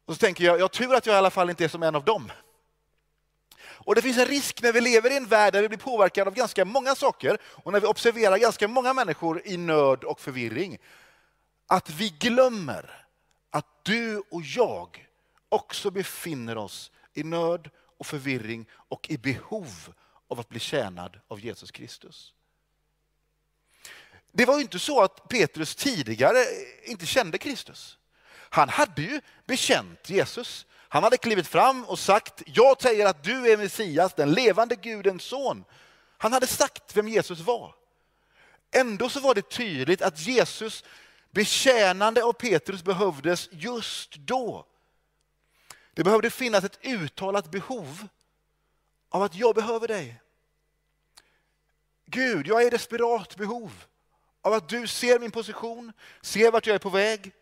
Och 0.08 0.14
så 0.14 0.18
tänker 0.18 0.44
jag, 0.44 0.60
jag 0.60 0.72
tur 0.72 0.94
att 0.94 1.06
jag 1.06 1.14
i 1.14 1.18
alla 1.18 1.30
fall 1.30 1.50
inte 1.50 1.64
är 1.64 1.68
som 1.68 1.82
en 1.82 1.94
av 1.94 2.04
dem. 2.04 2.32
Och 3.60 3.94
det 3.94 4.02
finns 4.02 4.18
en 4.18 4.26
risk 4.26 4.62
när 4.62 4.72
vi 4.72 4.80
lever 4.80 5.10
i 5.10 5.16
en 5.16 5.26
värld 5.26 5.52
där 5.52 5.62
vi 5.62 5.68
blir 5.68 5.78
påverkade 5.78 6.30
av 6.30 6.34
ganska 6.34 6.64
många 6.64 6.94
saker 6.94 7.38
och 7.44 7.72
när 7.72 7.80
vi 7.80 7.86
observerar 7.86 8.38
ganska 8.38 8.68
många 8.68 8.92
människor 8.92 9.42
i 9.44 9.56
nöd 9.56 10.04
och 10.04 10.20
förvirring, 10.20 10.78
att 11.66 11.90
vi 11.90 12.08
glömmer 12.08 13.06
att 13.50 13.66
du 13.82 14.22
och 14.30 14.42
jag 14.42 15.06
också 15.48 15.90
befinner 15.90 16.58
oss 16.58 16.90
i 17.14 17.22
nöd 17.22 17.70
och 17.98 18.06
förvirring 18.06 18.66
och 18.72 19.10
i 19.10 19.18
behov 19.18 19.94
av 20.28 20.40
att 20.40 20.48
bli 20.48 20.60
tjänad 20.60 21.20
av 21.28 21.40
Jesus 21.40 21.70
Kristus. 21.70 22.34
Det 24.32 24.44
var 24.46 24.56
ju 24.56 24.62
inte 24.62 24.78
så 24.78 25.00
att 25.00 25.28
Petrus 25.28 25.74
tidigare 25.74 26.44
inte 26.84 27.06
kände 27.06 27.38
Kristus. 27.38 27.98
Han 28.50 28.68
hade 28.68 29.02
ju 29.02 29.20
bekänt 29.46 30.10
Jesus. 30.10 30.66
Han 30.88 31.02
hade 31.02 31.16
klivit 31.16 31.46
fram 31.46 31.84
och 31.84 31.98
sagt, 31.98 32.42
jag 32.46 32.82
säger 32.82 33.06
att 33.06 33.24
du 33.24 33.52
är 33.52 33.56
Messias, 33.56 34.14
den 34.14 34.32
levande 34.32 34.76
Gudens 34.76 35.22
son. 35.22 35.64
Han 36.18 36.32
hade 36.32 36.46
sagt 36.46 36.96
vem 36.96 37.08
Jesus 37.08 37.40
var. 37.40 37.74
Ändå 38.70 39.08
så 39.08 39.20
var 39.20 39.34
det 39.34 39.48
tydligt 39.48 40.02
att 40.02 40.20
Jesus 40.20 40.84
betjänande 41.30 42.24
av 42.24 42.32
Petrus 42.32 42.82
behövdes 42.82 43.48
just 43.52 44.14
då. 44.14 44.66
Det 45.94 46.04
behövde 46.04 46.30
finnas 46.30 46.64
ett 46.64 46.78
uttalat 46.82 47.50
behov 47.50 48.08
av 49.08 49.22
att 49.22 49.34
jag 49.34 49.54
behöver 49.54 49.88
dig. 49.88 50.20
Gud, 52.06 52.46
jag 52.46 52.62
är 52.62 52.66
i 52.66 52.70
desperat 52.70 53.36
behov 53.36 53.84
av 54.42 54.52
att 54.52 54.68
du 54.68 54.86
ser 54.86 55.18
min 55.18 55.30
position, 55.30 55.92
ser 56.22 56.50
vart 56.50 56.66
jag 56.66 56.74
är 56.74 56.78
på 56.78 56.90
väg, 56.90 57.32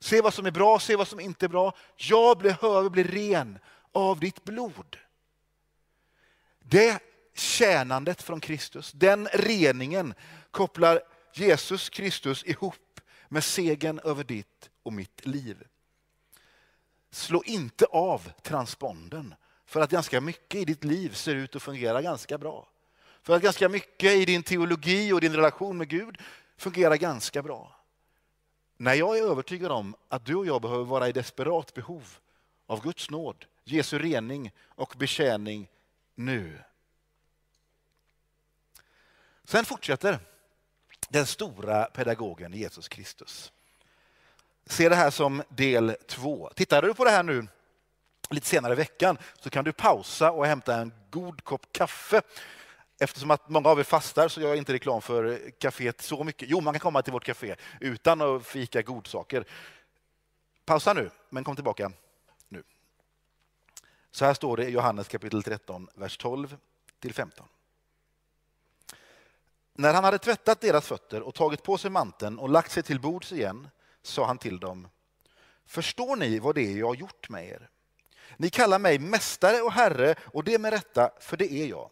Se 0.00 0.20
vad 0.20 0.34
som 0.34 0.46
är 0.46 0.50
bra, 0.50 0.78
se 0.78 0.96
vad 0.96 1.08
som 1.08 1.20
inte 1.20 1.46
är 1.46 1.48
bra. 1.48 1.76
Jag 1.96 2.38
behöver 2.38 2.90
bli 2.90 3.02
ren 3.02 3.58
av 3.92 4.20
ditt 4.20 4.44
blod. 4.44 4.96
Det 6.58 7.02
tjänandet 7.34 8.22
från 8.22 8.40
Kristus, 8.40 8.92
den 8.92 9.28
reningen 9.32 10.14
kopplar 10.50 11.00
Jesus 11.32 11.88
Kristus 11.88 12.44
ihop 12.44 13.00
med 13.28 13.44
segern 13.44 14.00
över 14.04 14.24
ditt 14.24 14.70
och 14.82 14.92
mitt 14.92 15.26
liv. 15.26 15.66
Slå 17.10 17.42
inte 17.44 17.84
av 17.84 18.30
transponden 18.42 19.34
för 19.66 19.80
att 19.80 19.90
ganska 19.90 20.20
mycket 20.20 20.60
i 20.60 20.64
ditt 20.64 20.84
liv 20.84 21.14
ser 21.14 21.34
ut 21.34 21.56
att 21.56 21.62
fungera 21.62 22.02
ganska 22.02 22.38
bra. 22.38 22.68
För 23.22 23.36
att 23.36 23.42
ganska 23.42 23.68
mycket 23.68 24.12
i 24.12 24.24
din 24.24 24.42
teologi 24.42 25.12
och 25.12 25.20
din 25.20 25.36
relation 25.36 25.78
med 25.78 25.88
Gud 25.88 26.18
fungerar 26.56 26.96
ganska 26.96 27.42
bra 27.42 27.77
när 28.80 28.94
jag 28.94 29.18
är 29.18 29.22
övertygad 29.22 29.72
om 29.72 29.94
att 30.08 30.24
du 30.24 30.34
och 30.34 30.46
jag 30.46 30.62
behöver 30.62 30.84
vara 30.84 31.08
i 31.08 31.12
desperat 31.12 31.74
behov 31.74 32.18
av 32.66 32.82
Guds 32.82 33.10
nåd, 33.10 33.44
Jesu 33.64 33.98
rening 33.98 34.52
och 34.68 34.94
betjäning 34.98 35.68
nu. 36.14 36.58
Sen 39.44 39.64
fortsätter 39.64 40.18
den 41.08 41.26
stora 41.26 41.84
pedagogen 41.84 42.52
Jesus 42.52 42.88
Kristus. 42.88 43.52
Se 44.66 44.88
det 44.88 44.96
här 44.96 45.10
som 45.10 45.42
del 45.48 45.96
två. 46.06 46.50
Tittar 46.54 46.82
du 46.82 46.94
på 46.94 47.04
det 47.04 47.10
här 47.10 47.22
nu 47.22 47.46
lite 48.30 48.46
senare 48.46 48.72
i 48.72 48.76
veckan 48.76 49.18
så 49.40 49.50
kan 49.50 49.64
du 49.64 49.72
pausa 49.72 50.30
och 50.30 50.46
hämta 50.46 50.76
en 50.76 50.92
god 51.10 51.44
kopp 51.44 51.72
kaffe. 51.72 52.22
Eftersom 52.98 53.30
att 53.30 53.48
många 53.48 53.68
av 53.68 53.80
er 53.80 53.84
fastar 53.84 54.28
så 54.28 54.40
gör 54.40 54.48
jag 54.48 54.58
inte 54.58 54.72
reklam 54.72 55.02
för 55.02 55.50
kaféet 55.58 56.00
så 56.00 56.24
mycket. 56.24 56.48
Jo, 56.48 56.60
man 56.60 56.74
kan 56.74 56.80
komma 56.80 57.02
till 57.02 57.12
vårt 57.12 57.24
kafé 57.24 57.56
utan 57.80 58.20
att 58.20 58.46
fika 58.46 58.82
godsaker. 58.82 59.44
Pausa 60.64 60.92
nu, 60.92 61.10
men 61.28 61.44
kom 61.44 61.54
tillbaka 61.54 61.92
nu. 62.48 62.62
Så 64.10 64.24
här 64.24 64.34
står 64.34 64.56
det 64.56 64.64
i 64.64 64.70
Johannes 64.70 65.08
kapitel 65.08 65.42
13, 65.42 65.88
vers 65.94 66.16
12 66.16 66.56
till 67.00 67.14
15. 67.14 67.46
När 69.72 69.94
han 69.94 70.04
hade 70.04 70.18
tvättat 70.18 70.60
deras 70.60 70.86
fötter 70.86 71.22
och 71.22 71.34
tagit 71.34 71.62
på 71.62 71.78
sig 71.78 71.90
manteln 71.90 72.38
och 72.38 72.48
lagt 72.48 72.70
sig 72.70 72.82
till 72.82 73.00
bords 73.00 73.32
igen 73.32 73.68
sa 74.02 74.26
han 74.26 74.38
till 74.38 74.60
dem. 74.60 74.88
Förstår 75.66 76.16
ni 76.16 76.38
vad 76.38 76.54
det 76.54 76.62
är 76.62 76.78
jag 76.78 76.86
har 76.86 76.94
gjort 76.94 77.28
med 77.28 77.48
er? 77.48 77.70
Ni 78.36 78.50
kallar 78.50 78.78
mig 78.78 78.98
mästare 78.98 79.60
och 79.62 79.72
herre 79.72 80.14
och 80.24 80.44
det 80.44 80.58
med 80.58 80.72
rätta, 80.72 81.10
för 81.20 81.36
det 81.36 81.52
är 81.52 81.66
jag. 81.66 81.90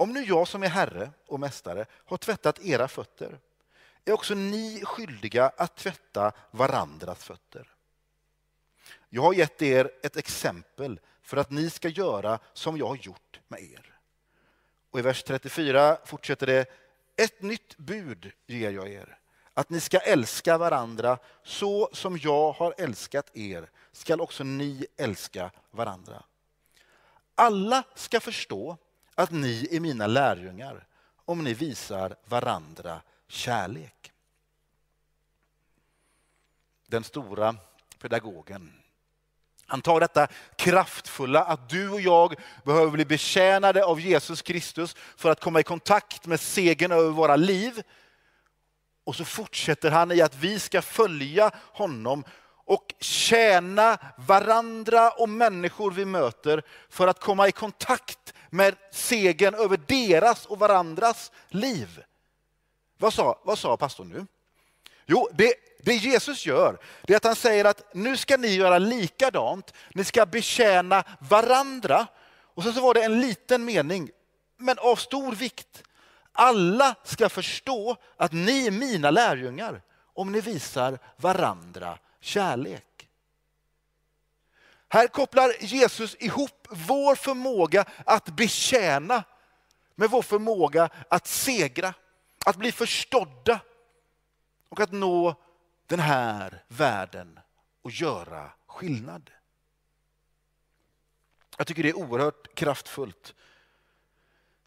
Om 0.00 0.12
nu 0.12 0.24
jag 0.24 0.48
som 0.48 0.62
är 0.62 0.68
herre 0.68 1.10
och 1.26 1.40
mästare 1.40 1.86
har 1.92 2.16
tvättat 2.16 2.60
era 2.60 2.88
fötter 2.88 3.38
är 4.04 4.12
också 4.12 4.34
ni 4.34 4.82
skyldiga 4.84 5.52
att 5.56 5.76
tvätta 5.76 6.32
varandras 6.50 7.24
fötter. 7.24 7.74
Jag 9.08 9.22
har 9.22 9.34
gett 9.34 9.62
er 9.62 9.90
ett 10.02 10.16
exempel 10.16 11.00
för 11.22 11.36
att 11.36 11.50
ni 11.50 11.70
ska 11.70 11.88
göra 11.88 12.38
som 12.52 12.76
jag 12.76 12.86
har 12.86 12.96
gjort 12.96 13.40
med 13.48 13.60
er. 13.62 13.98
Och 14.90 14.98
I 14.98 15.02
vers 15.02 15.22
34 15.22 15.98
fortsätter 16.04 16.46
det. 16.46 16.66
Ett 17.16 17.42
nytt 17.42 17.76
bud 17.76 18.32
ger 18.46 18.70
jag 18.70 18.88
er. 18.88 19.18
Att 19.54 19.70
ni 19.70 19.80
ska 19.80 19.98
älska 19.98 20.58
varandra 20.58 21.18
så 21.42 21.90
som 21.92 22.18
jag 22.18 22.52
har 22.52 22.74
älskat 22.78 23.36
er 23.36 23.70
skall 23.92 24.20
också 24.20 24.44
ni 24.44 24.86
älska 24.96 25.50
varandra. 25.70 26.22
Alla 27.34 27.82
ska 27.94 28.20
förstå 28.20 28.76
att 29.14 29.30
ni 29.30 29.68
är 29.70 29.80
mina 29.80 30.06
lärjungar 30.06 30.86
om 31.24 31.44
ni 31.44 31.54
visar 31.54 32.16
varandra 32.24 33.02
kärlek. 33.28 34.12
Den 36.86 37.04
stora 37.04 37.56
pedagogen. 37.98 38.72
Han 39.66 39.82
tar 39.82 40.00
detta 40.00 40.28
kraftfulla 40.56 41.44
att 41.44 41.68
du 41.68 41.88
och 41.90 42.00
jag 42.00 42.34
behöver 42.64 42.90
bli 42.90 43.04
betjänade 43.04 43.84
av 43.84 44.00
Jesus 44.00 44.42
Kristus 44.42 44.96
för 45.16 45.30
att 45.30 45.40
komma 45.40 45.60
i 45.60 45.62
kontakt 45.62 46.26
med 46.26 46.40
segern 46.40 46.92
över 46.92 47.10
våra 47.10 47.36
liv. 47.36 47.82
Och 49.04 49.16
så 49.16 49.24
fortsätter 49.24 49.90
han 49.90 50.12
i 50.12 50.20
att 50.20 50.34
vi 50.34 50.58
ska 50.58 50.82
följa 50.82 51.50
honom 51.56 52.24
och 52.70 52.94
tjäna 53.00 53.98
varandra 54.16 55.10
och 55.10 55.28
människor 55.28 55.90
vi 55.90 56.04
möter 56.04 56.62
för 56.88 57.08
att 57.08 57.20
komma 57.20 57.48
i 57.48 57.52
kontakt 57.52 58.34
med 58.50 58.76
segern 58.92 59.54
över 59.54 59.80
deras 59.86 60.46
och 60.46 60.58
varandras 60.58 61.32
liv. 61.48 62.02
Vad 62.98 63.14
sa, 63.14 63.40
vad 63.44 63.58
sa 63.58 63.76
pastorn 63.76 64.08
nu? 64.08 64.26
Jo, 65.06 65.28
det, 65.32 65.54
det 65.82 65.94
Jesus 65.94 66.46
gör 66.46 66.78
det 67.02 67.12
är 67.12 67.16
att 67.16 67.24
han 67.24 67.36
säger 67.36 67.64
att 67.64 67.94
nu 67.94 68.16
ska 68.16 68.36
ni 68.36 68.48
göra 68.48 68.78
likadant. 68.78 69.74
Ni 69.94 70.04
ska 70.04 70.26
betjäna 70.26 71.04
varandra. 71.18 72.06
Och 72.54 72.62
sen 72.62 72.72
så 72.72 72.80
var 72.80 72.94
det 72.94 73.04
en 73.04 73.20
liten 73.20 73.64
mening, 73.64 74.10
men 74.56 74.78
av 74.78 74.96
stor 74.96 75.32
vikt. 75.32 75.82
Alla 76.32 76.94
ska 77.04 77.28
förstå 77.28 77.96
att 78.16 78.32
ni 78.32 78.66
är 78.66 78.70
mina 78.70 79.10
lärjungar 79.10 79.82
om 80.14 80.32
ni 80.32 80.40
visar 80.40 80.98
varandra 81.16 81.98
kärlek. 82.20 83.08
Här 84.88 85.08
kopplar 85.08 85.52
Jesus 85.60 86.16
ihop 86.18 86.68
vår 86.70 87.14
förmåga 87.14 87.84
att 88.06 88.28
betjäna 88.28 89.24
med 89.94 90.10
vår 90.10 90.22
förmåga 90.22 90.90
att 91.08 91.26
segra, 91.26 91.94
att 92.46 92.56
bli 92.56 92.72
förstådda 92.72 93.60
och 94.68 94.80
att 94.80 94.92
nå 94.92 95.34
den 95.86 96.00
här 96.00 96.64
världen 96.68 97.40
och 97.82 97.90
göra 97.90 98.50
skillnad. 98.66 99.30
Jag 101.56 101.66
tycker 101.66 101.82
det 101.82 101.88
är 101.88 101.98
oerhört 101.98 102.54
kraftfullt. 102.54 103.34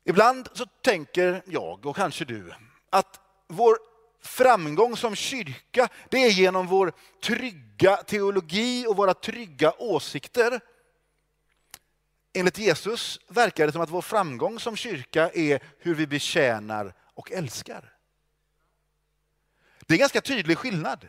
Ibland 0.03 0.49
så 0.53 0.65
tänker 0.65 1.41
jag, 1.45 1.85
och 1.85 1.95
kanske 1.95 2.25
du, 2.25 2.53
att 2.89 3.19
vår 3.47 3.77
framgång 4.23 4.97
som 4.97 5.15
kyrka, 5.15 5.89
det 6.09 6.17
är 6.17 6.29
genom 6.29 6.67
vår 6.67 6.93
trygga 7.23 7.97
teologi 7.97 8.85
och 8.87 8.95
våra 8.95 9.13
trygga 9.13 9.73
åsikter. 9.77 10.59
Enligt 12.33 12.57
Jesus 12.57 13.19
verkar 13.27 13.65
det 13.65 13.71
som 13.73 13.81
att 13.81 13.89
vår 13.89 14.01
framgång 14.01 14.59
som 14.59 14.75
kyrka 14.75 15.29
är 15.29 15.59
hur 15.79 15.95
vi 15.95 16.07
betjänar 16.07 16.93
och 17.13 17.31
älskar. 17.31 17.93
Det 19.79 19.93
är 19.93 19.95
en 19.95 19.99
ganska 19.99 20.21
tydlig 20.21 20.57
skillnad. 20.57 21.07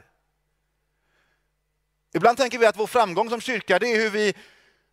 Ibland 2.14 2.38
tänker 2.38 2.58
vi 2.58 2.66
att 2.66 2.78
vår 2.78 2.86
framgång 2.86 3.30
som 3.30 3.40
kyrka 3.40 3.78
det 3.78 3.86
är 3.86 4.00
hur 4.00 4.10
vi 4.10 4.34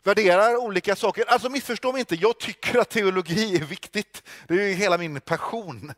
värderar 0.03 0.55
olika 0.55 0.95
saker. 0.95 1.25
Alltså 1.25 1.49
missförstå 1.49 1.91
mig 1.91 1.99
inte, 1.99 2.15
jag 2.15 2.39
tycker 2.39 2.79
att 2.79 2.89
teologi 2.89 3.55
är 3.55 3.65
viktigt. 3.65 4.23
Det 4.47 4.53
är 4.53 4.73
hela 4.73 4.97
min 4.97 5.21
passion. 5.21 5.93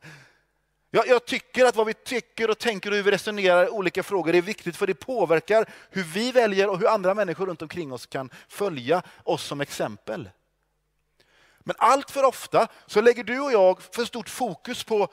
Jag, 0.95 1.07
jag, 1.07 1.25
tycker 1.25 1.65
att 1.65 1.75
vad 1.75 1.87
vi 1.87 1.93
tycker 1.93 2.49
och 2.49 2.59
tänker 2.59 2.91
och 2.91 2.95
hur 2.95 3.03
vi 3.03 3.11
resonerar 3.11 3.65
i 3.65 3.69
olika 3.69 4.03
frågor 4.03 4.35
är 4.35 4.41
viktigt 4.41 4.75
för 4.75 4.87
det 4.87 4.93
påverkar 4.93 5.69
hur 5.89 6.03
vi 6.03 6.31
väljer 6.31 6.69
och 6.69 6.79
hur 6.79 6.87
andra 6.87 7.13
människor 7.13 7.45
runt 7.45 7.61
omkring 7.61 7.93
oss 7.93 8.05
kan 8.05 8.29
följa 8.47 9.03
oss 9.23 9.43
som 9.43 9.61
exempel. 9.61 10.29
Men 11.59 11.75
allt 11.79 12.11
för 12.11 12.23
ofta 12.23 12.67
så 12.85 13.01
lägger 13.01 13.23
du 13.23 13.39
och 13.39 13.51
jag 13.51 13.81
för 13.81 14.05
stort 14.05 14.29
fokus 14.29 14.83
på 14.83 15.07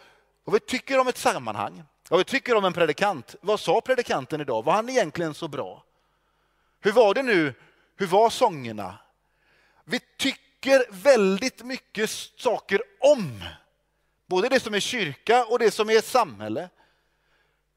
vad 0.44 0.54
vi 0.54 0.60
tycker 0.60 0.98
om 0.98 1.08
ett 1.08 1.18
sammanhang, 1.18 1.82
vad 2.08 2.18
vi 2.18 2.24
tycker 2.24 2.54
om 2.54 2.64
en 2.64 2.72
predikant. 2.72 3.34
Vad 3.40 3.60
sa 3.60 3.80
predikanten 3.80 4.40
idag? 4.40 4.64
Var 4.64 4.72
han 4.72 4.88
egentligen 4.88 5.34
så 5.34 5.48
bra? 5.48 5.84
Hur 6.80 6.92
var 6.92 7.14
det 7.14 7.22
nu? 7.22 7.54
Hur 7.96 8.06
var 8.06 8.30
sångerna? 8.30 8.98
Vi 9.84 10.00
tycker 10.18 10.84
väldigt 10.90 11.62
mycket 11.62 12.10
saker 12.36 12.82
om 12.98 13.42
Både 14.30 14.48
det 14.48 14.60
som 14.60 14.74
är 14.74 14.80
kyrka 14.80 15.44
och 15.44 15.58
det 15.58 15.70
som 15.70 15.90
är 15.90 16.00
samhälle. 16.00 16.68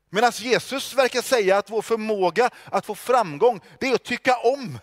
Medan 0.10 0.31
Jesus 0.36 0.93
verkar 0.93 1.22
säga 1.22 1.57
att 1.57 1.69
vår 1.69 1.81
förmåga 1.81 2.50
att 2.65 2.86
få 2.86 2.95
framgång, 2.95 3.62
det 3.79 3.89
är 3.89 3.95
att 3.95 4.03
tycka 4.03 4.38
om 4.38 4.79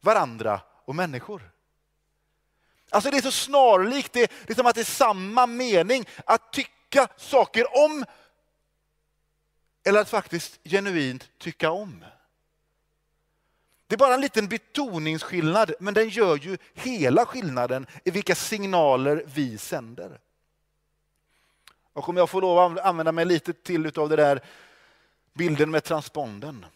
varandra 0.00 0.60
och 0.84 0.94
människor. 0.94 1.50
Alltså 2.90 3.10
det 3.10 3.16
är 3.16 3.22
så 3.22 3.30
snarlikt, 3.30 4.12
det, 4.12 4.32
det 4.46 4.52
är 4.52 4.54
som 4.54 4.66
att 4.66 4.74
det 4.74 4.80
är 4.80 4.84
samma 4.84 5.46
mening 5.46 6.08
att 6.26 6.52
tycka 6.52 7.08
saker 7.16 7.84
om 7.84 8.04
eller 9.84 10.00
att 10.00 10.10
faktiskt 10.10 10.60
genuint 10.64 11.30
tycka 11.38 11.70
om. 11.70 12.04
Det 13.86 13.94
är 13.94 13.98
bara 13.98 14.14
en 14.14 14.20
liten 14.20 14.48
betoningsskillnad, 14.48 15.74
men 15.80 15.94
den 15.94 16.08
gör 16.08 16.36
ju 16.36 16.58
hela 16.74 17.26
skillnaden 17.26 17.86
i 18.04 18.10
vilka 18.10 18.34
signaler 18.34 19.24
vi 19.26 19.58
sänder. 19.58 20.20
Och 21.94 22.08
om 22.08 22.16
jag 22.16 22.30
får 22.30 22.40
lov 22.40 22.58
att 22.58 22.84
använda 22.84 23.12
mig 23.12 23.24
lite 23.24 23.52
till 23.52 23.98
av 23.98 24.08
det 24.08 24.16
där 24.16 24.40
bilden 25.32 25.70
med 25.70 25.84
transponden. 25.84 26.66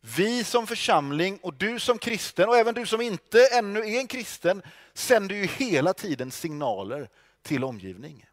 Vi 0.00 0.44
som 0.44 0.66
församling 0.66 1.38
och 1.42 1.54
du 1.54 1.80
som 1.80 1.98
kristen 1.98 2.48
och 2.48 2.56
även 2.56 2.74
du 2.74 2.86
som 2.86 3.00
inte 3.00 3.46
ännu 3.46 3.80
är 3.80 4.00
en 4.00 4.06
kristen 4.06 4.62
sänder 4.94 5.36
ju 5.36 5.46
hela 5.46 5.94
tiden 5.94 6.30
signaler 6.30 7.08
till 7.42 7.64
omgivning. 7.64 8.26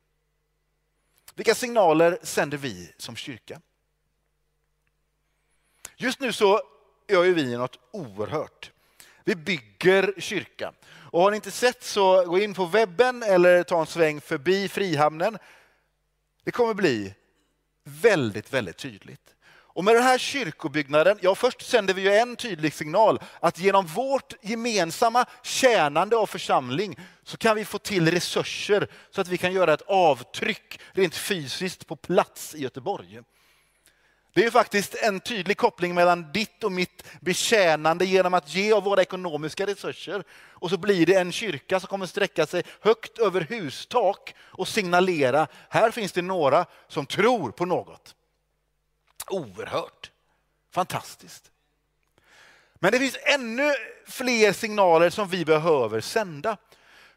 Vilka 1.35 1.55
signaler 1.55 2.19
sänder 2.23 2.57
vi 2.57 2.93
som 2.97 3.15
kyrka? 3.15 3.61
Just 5.95 6.19
nu 6.19 6.33
så 6.33 6.61
gör 7.07 7.23
ju 7.23 7.33
vi 7.33 7.57
något 7.57 7.79
oerhört. 7.91 8.71
Vi 9.23 9.35
bygger 9.35 10.13
kyrka. 10.17 10.73
Och 10.83 11.21
har 11.21 11.31
ni 11.31 11.35
inte 11.35 11.51
sett 11.51 11.83
så 11.83 12.25
gå 12.25 12.39
in 12.39 12.53
på 12.53 12.65
webben 12.65 13.23
eller 13.23 13.63
ta 13.63 13.79
en 13.79 13.85
sväng 13.85 14.21
förbi 14.21 14.67
Frihamnen 14.67 15.37
det 16.43 16.51
kommer 16.51 16.73
bli 16.73 17.13
väldigt, 17.83 18.53
väldigt 18.53 18.77
tydligt. 18.77 19.35
Och 19.75 19.83
med 19.83 19.95
den 19.95 20.03
här 20.03 20.17
kyrkobyggnaden, 20.17 21.19
ja 21.21 21.35
först 21.35 21.61
sänder 21.61 21.93
vi 21.93 22.01
ju 22.01 22.13
en 22.13 22.35
tydlig 22.35 22.73
signal 22.73 23.19
att 23.39 23.59
genom 23.59 23.85
vårt 23.85 24.33
gemensamma 24.41 25.25
tjänande 25.43 26.15
av 26.15 26.25
församling 26.25 26.99
så 27.23 27.37
kan 27.37 27.55
vi 27.55 27.65
få 27.65 27.77
till 27.77 28.11
resurser 28.11 28.87
så 29.11 29.21
att 29.21 29.27
vi 29.27 29.37
kan 29.37 29.53
göra 29.53 29.73
ett 29.73 29.81
avtryck 29.81 30.79
rent 30.91 31.15
fysiskt 31.15 31.87
på 31.87 31.95
plats 31.95 32.55
i 32.55 32.61
Göteborg. 32.61 33.21
Det 34.33 34.45
är 34.45 34.51
faktiskt 34.51 34.95
en 34.95 35.19
tydlig 35.19 35.57
koppling 35.57 35.93
mellan 35.95 36.31
ditt 36.31 36.63
och 36.63 36.71
mitt 36.71 37.03
betjänande 37.21 38.05
genom 38.05 38.33
att 38.33 38.53
ge 38.55 38.73
av 38.73 38.83
våra 38.83 39.01
ekonomiska 39.01 39.67
resurser. 39.67 40.23
Och 40.31 40.69
så 40.69 40.77
blir 40.77 41.05
det 41.05 41.15
en 41.15 41.31
kyrka 41.31 41.79
som 41.79 41.87
kommer 41.87 42.05
sträcka 42.05 42.45
sig 42.45 42.63
högt 42.81 43.19
över 43.19 43.41
hustak 43.41 44.35
och 44.39 44.67
signalera, 44.67 45.47
här 45.69 45.91
finns 45.91 46.11
det 46.11 46.21
några 46.21 46.65
som 46.87 47.05
tror 47.05 47.51
på 47.51 47.65
något. 47.65 48.15
Oerhört. 49.27 50.11
Fantastiskt. 50.71 51.51
Men 52.75 52.91
det 52.91 52.99
finns 52.99 53.17
ännu 53.23 53.71
fler 54.07 54.53
signaler 54.53 55.09
som 55.09 55.27
vi 55.27 55.45
behöver 55.45 56.01
sända. 56.01 56.57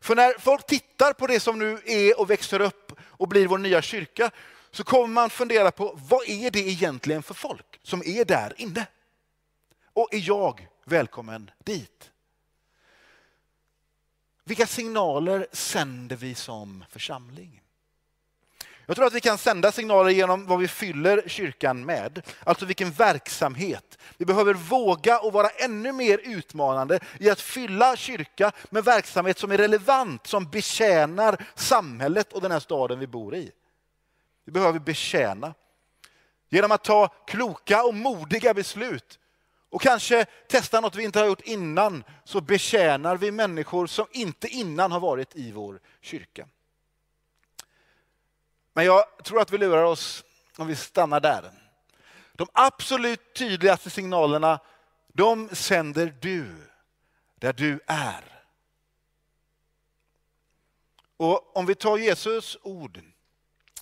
För 0.00 0.14
när 0.14 0.38
folk 0.38 0.66
tittar 0.66 1.12
på 1.12 1.26
det 1.26 1.40
som 1.40 1.58
nu 1.58 1.78
är 1.84 2.20
och 2.20 2.30
växer 2.30 2.60
upp 2.60 2.92
och 3.00 3.28
blir 3.28 3.46
vår 3.46 3.58
nya 3.58 3.82
kyrka 3.82 4.30
så 4.76 4.84
kommer 4.84 5.06
man 5.06 5.30
fundera 5.30 5.70
på 5.70 5.98
vad 6.08 6.28
är 6.28 6.50
det 6.50 6.68
egentligen 6.68 7.22
för 7.22 7.34
folk 7.34 7.80
som 7.82 8.02
är 8.06 8.24
där 8.24 8.54
inne? 8.56 8.86
Och 9.92 10.14
är 10.14 10.28
jag 10.28 10.68
välkommen 10.84 11.50
dit? 11.64 12.10
Vilka 14.44 14.66
signaler 14.66 15.46
sänder 15.52 16.16
vi 16.16 16.34
som 16.34 16.84
församling? 16.90 17.62
Jag 18.86 18.96
tror 18.96 19.06
att 19.06 19.12
vi 19.12 19.20
kan 19.20 19.38
sända 19.38 19.72
signaler 19.72 20.10
genom 20.10 20.46
vad 20.46 20.58
vi 20.58 20.68
fyller 20.68 21.22
kyrkan 21.26 21.84
med, 21.84 22.22
alltså 22.44 22.66
vilken 22.66 22.90
verksamhet. 22.90 23.98
Vi 24.16 24.24
behöver 24.24 24.54
våga 24.54 25.18
och 25.18 25.32
vara 25.32 25.48
ännu 25.48 25.92
mer 25.92 26.18
utmanande 26.18 27.00
i 27.20 27.30
att 27.30 27.40
fylla 27.40 27.96
kyrka 27.96 28.52
med 28.70 28.84
verksamhet 28.84 29.38
som 29.38 29.52
är 29.52 29.58
relevant, 29.58 30.26
som 30.26 30.50
betjänar 30.50 31.46
samhället 31.54 32.32
och 32.32 32.40
den 32.40 32.50
här 32.50 32.60
staden 32.60 32.98
vi 32.98 33.06
bor 33.06 33.34
i. 33.34 33.52
Vi 34.46 34.52
behöver 34.52 34.78
betjäna 34.78 35.54
genom 36.48 36.72
att 36.72 36.84
ta 36.84 37.08
kloka 37.08 37.84
och 37.84 37.94
modiga 37.94 38.54
beslut 38.54 39.18
och 39.70 39.82
kanske 39.82 40.24
testa 40.24 40.80
något 40.80 40.94
vi 40.94 41.04
inte 41.04 41.18
har 41.18 41.26
gjort 41.26 41.40
innan 41.40 42.04
så 42.24 42.40
betjänar 42.40 43.16
vi 43.16 43.30
människor 43.30 43.86
som 43.86 44.06
inte 44.10 44.48
innan 44.48 44.92
har 44.92 45.00
varit 45.00 45.36
i 45.36 45.52
vår 45.52 45.80
kyrka. 46.00 46.48
Men 48.72 48.84
jag 48.84 49.24
tror 49.24 49.40
att 49.40 49.52
vi 49.52 49.58
lurar 49.58 49.82
oss 49.82 50.24
om 50.56 50.66
vi 50.66 50.76
stannar 50.76 51.20
där. 51.20 51.50
De 52.32 52.48
absolut 52.52 53.34
tydligaste 53.34 53.90
signalerna, 53.90 54.60
de 55.12 55.48
sänder 55.48 56.14
du 56.20 56.70
där 57.34 57.52
du 57.52 57.80
är. 57.86 58.42
Och 61.16 61.56
om 61.56 61.66
vi 61.66 61.74
tar 61.74 61.98
Jesus 61.98 62.56
ord, 62.62 63.00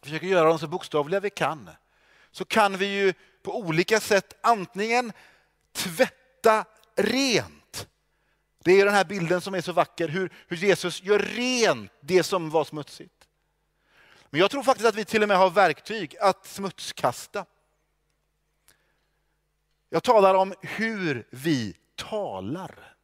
försöker 0.04 0.26
göra 0.26 0.48
dem 0.48 0.58
så 0.58 0.66
bokstavliga 0.66 1.20
vi 1.20 1.30
kan, 1.30 1.70
så 2.30 2.44
kan 2.44 2.76
vi 2.76 2.86
ju 2.86 3.14
på 3.42 3.58
olika 3.58 4.00
sätt 4.00 4.38
antingen 4.40 5.12
tvätta 5.72 6.64
rent. 6.96 7.88
Det 8.58 8.72
är 8.72 8.84
den 8.84 8.94
här 8.94 9.04
bilden 9.04 9.40
som 9.40 9.54
är 9.54 9.60
så 9.60 9.72
vacker, 9.72 10.08
hur, 10.08 10.32
hur 10.48 10.56
Jesus 10.56 11.02
gör 11.02 11.18
rent 11.18 11.92
det 12.00 12.22
som 12.22 12.50
var 12.50 12.64
smutsigt. 12.64 13.28
Men 14.30 14.40
jag 14.40 14.50
tror 14.50 14.62
faktiskt 14.62 14.88
att 14.88 14.94
vi 14.94 15.04
till 15.04 15.22
och 15.22 15.28
med 15.28 15.38
har 15.38 15.50
verktyg 15.50 16.16
att 16.20 16.46
smutskasta. 16.46 17.44
Jag 19.90 20.02
talar 20.02 20.34
om 20.34 20.54
hur 20.60 21.26
vi 21.30 21.76
talar. 21.94 22.96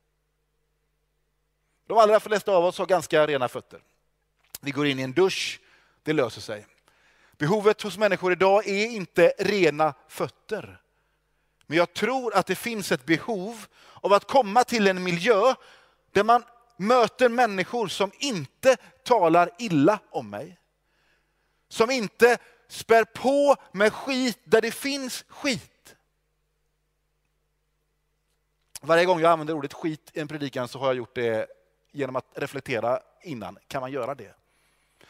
De 1.87 1.99
allra 1.99 2.21
flesta 2.21 2.53
av 2.53 2.65
oss 2.65 2.79
har 2.79 2.87
ganska 2.87 3.27
rena 3.27 3.49
fötter. 3.49 3.83
Vi 4.61 4.71
går 4.71 4.87
in 4.87 4.99
i 4.99 5.03
en 5.03 5.13
dusch, 5.13 5.61
det 6.03 6.13
löser 6.13 6.41
sig. 6.41 6.67
Behovet 7.41 7.83
hos 7.83 7.99
människor 7.99 8.33
idag 8.33 8.69
är 8.69 8.87
inte 8.87 9.33
rena 9.39 9.95
fötter. 10.09 10.81
Men 11.67 11.79
jag 11.79 11.93
tror 11.93 12.35
att 12.35 12.47
det 12.47 12.55
finns 12.55 12.93
ett 12.93 13.07
behov 13.07 13.67
av 13.95 14.13
att 14.13 14.25
komma 14.25 14.65
till 14.65 14.87
en 14.87 15.03
miljö 15.03 15.55
där 16.13 16.25
man 16.25 16.45
möter 16.77 17.29
människor 17.29 17.89
som 17.89 18.11
inte 18.19 18.77
talar 19.03 19.51
illa 19.59 19.99
om 20.11 20.31
mig. 20.31 20.61
Som 21.69 21.91
inte 21.91 22.39
spär 22.69 23.05
på 23.05 23.57
med 23.73 23.93
skit 23.93 24.39
där 24.45 24.61
det 24.61 24.73
finns 24.73 25.25
skit. 25.29 25.97
Varje 28.81 29.05
gång 29.05 29.21
jag 29.21 29.33
använder 29.33 29.55
ordet 29.55 29.73
skit 29.73 30.11
i 30.13 30.21
en 30.21 30.29
predikan 30.29 30.69
så 30.69 30.79
har 30.79 30.87
jag 30.87 30.97
gjort 30.97 31.15
det 31.15 31.47
genom 31.93 32.17
att 32.17 32.27
reflektera 32.35 33.01
innan. 33.23 33.59
Kan 33.69 33.81
man 33.81 33.93
göra 33.93 34.15
det? 34.15 34.40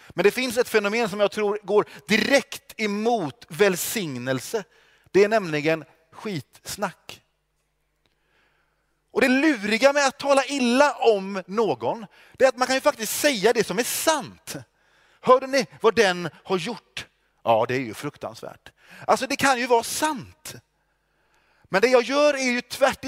Men 0.08 0.24
det 0.24 0.30
finns 0.30 0.58
ett 0.58 0.68
fenomen 0.68 1.08
som 1.08 1.20
jag 1.20 1.30
tror 1.30 1.58
går 1.62 1.84
direkt 2.08 2.80
emot 2.80 3.46
välsignelse. 3.48 4.64
Det 5.10 5.24
är 5.24 5.28
nämligen 5.28 5.84
skitsnack. 6.12 7.22
Och 9.12 9.20
det 9.20 9.28
luriga 9.28 9.92
med 9.92 10.06
att 10.06 10.18
tala 10.18 10.44
illa 10.44 10.92
om 10.92 11.42
någon, 11.46 12.06
det 12.32 12.44
är 12.44 12.48
att 12.48 12.56
man 12.56 12.66
kan 12.66 12.76
ju 12.76 12.80
faktiskt 12.80 13.20
säga 13.20 13.52
det 13.52 13.66
som 13.66 13.78
är 13.78 13.84
sant. 13.84 14.56
Hörde 15.20 15.46
ni 15.46 15.66
vad 15.80 15.94
den 15.94 16.28
har 16.44 16.58
gjort? 16.58 17.06
Ja, 17.42 17.64
det 17.68 17.74
är 17.74 17.80
ju 17.80 17.94
fruktansvärt. 17.94 18.72
Alltså 19.06 19.26
det 19.26 19.36
kan 19.36 19.58
ju 19.58 19.66
vara 19.66 19.82
sant. 19.82 20.54
Men 21.64 21.80
det 21.80 21.88
jag 21.88 22.02
gör 22.02 22.34
är 22.34 22.50
ju 22.50 22.60
tvärt 22.60 23.04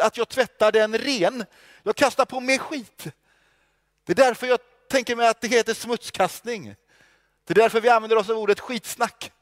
att 0.00 0.16
jag 0.16 0.28
tvättar 0.28 0.72
den 0.72 0.98
ren. 0.98 1.44
Jag 1.82 1.96
kastar 1.96 2.24
på 2.24 2.40
mig 2.40 2.58
skit. 2.58 3.06
Det 4.04 4.12
är 4.12 4.16
därför 4.16 4.46
jag 4.46 4.60
tänker 4.88 5.16
mig 5.16 5.28
att 5.28 5.40
det 5.40 5.48
heter 5.48 5.74
smutskastning. 5.74 6.74
Det 7.44 7.52
är 7.52 7.54
därför 7.54 7.80
vi 7.80 7.88
använder 7.88 8.16
oss 8.16 8.30
av 8.30 8.36
ordet 8.36 8.60
skitsnack. 8.60 9.32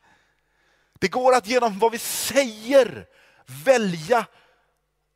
Det 0.98 1.08
går 1.08 1.34
att 1.34 1.46
genom 1.46 1.78
vad 1.78 1.92
vi 1.92 1.98
säger 1.98 3.06
välja 3.64 4.26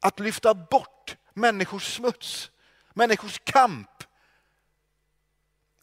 att 0.01 0.21
lyfta 0.21 0.55
bort 0.55 1.17
människors 1.35 1.95
smuts, 1.95 2.51
människors 2.95 3.41
kamp, 3.45 3.91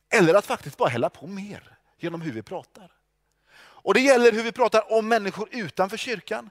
eller 0.10 0.34
att 0.34 0.45
faktiskt 0.45 0.77
bara 0.77 0.89
hälla 0.89 1.10
på 1.10 1.27
mer 1.27 1.77
genom 1.97 2.21
hur 2.21 2.31
vi 2.31 2.41
pratar. 2.41 2.91
Och 3.58 3.93
Det 3.93 3.99
gäller 3.99 4.31
hur 4.31 4.43
vi 4.43 4.51
pratar 4.51 4.93
om 4.93 5.08
människor 5.08 5.49
utanför 5.51 5.97
kyrkan. 5.97 6.49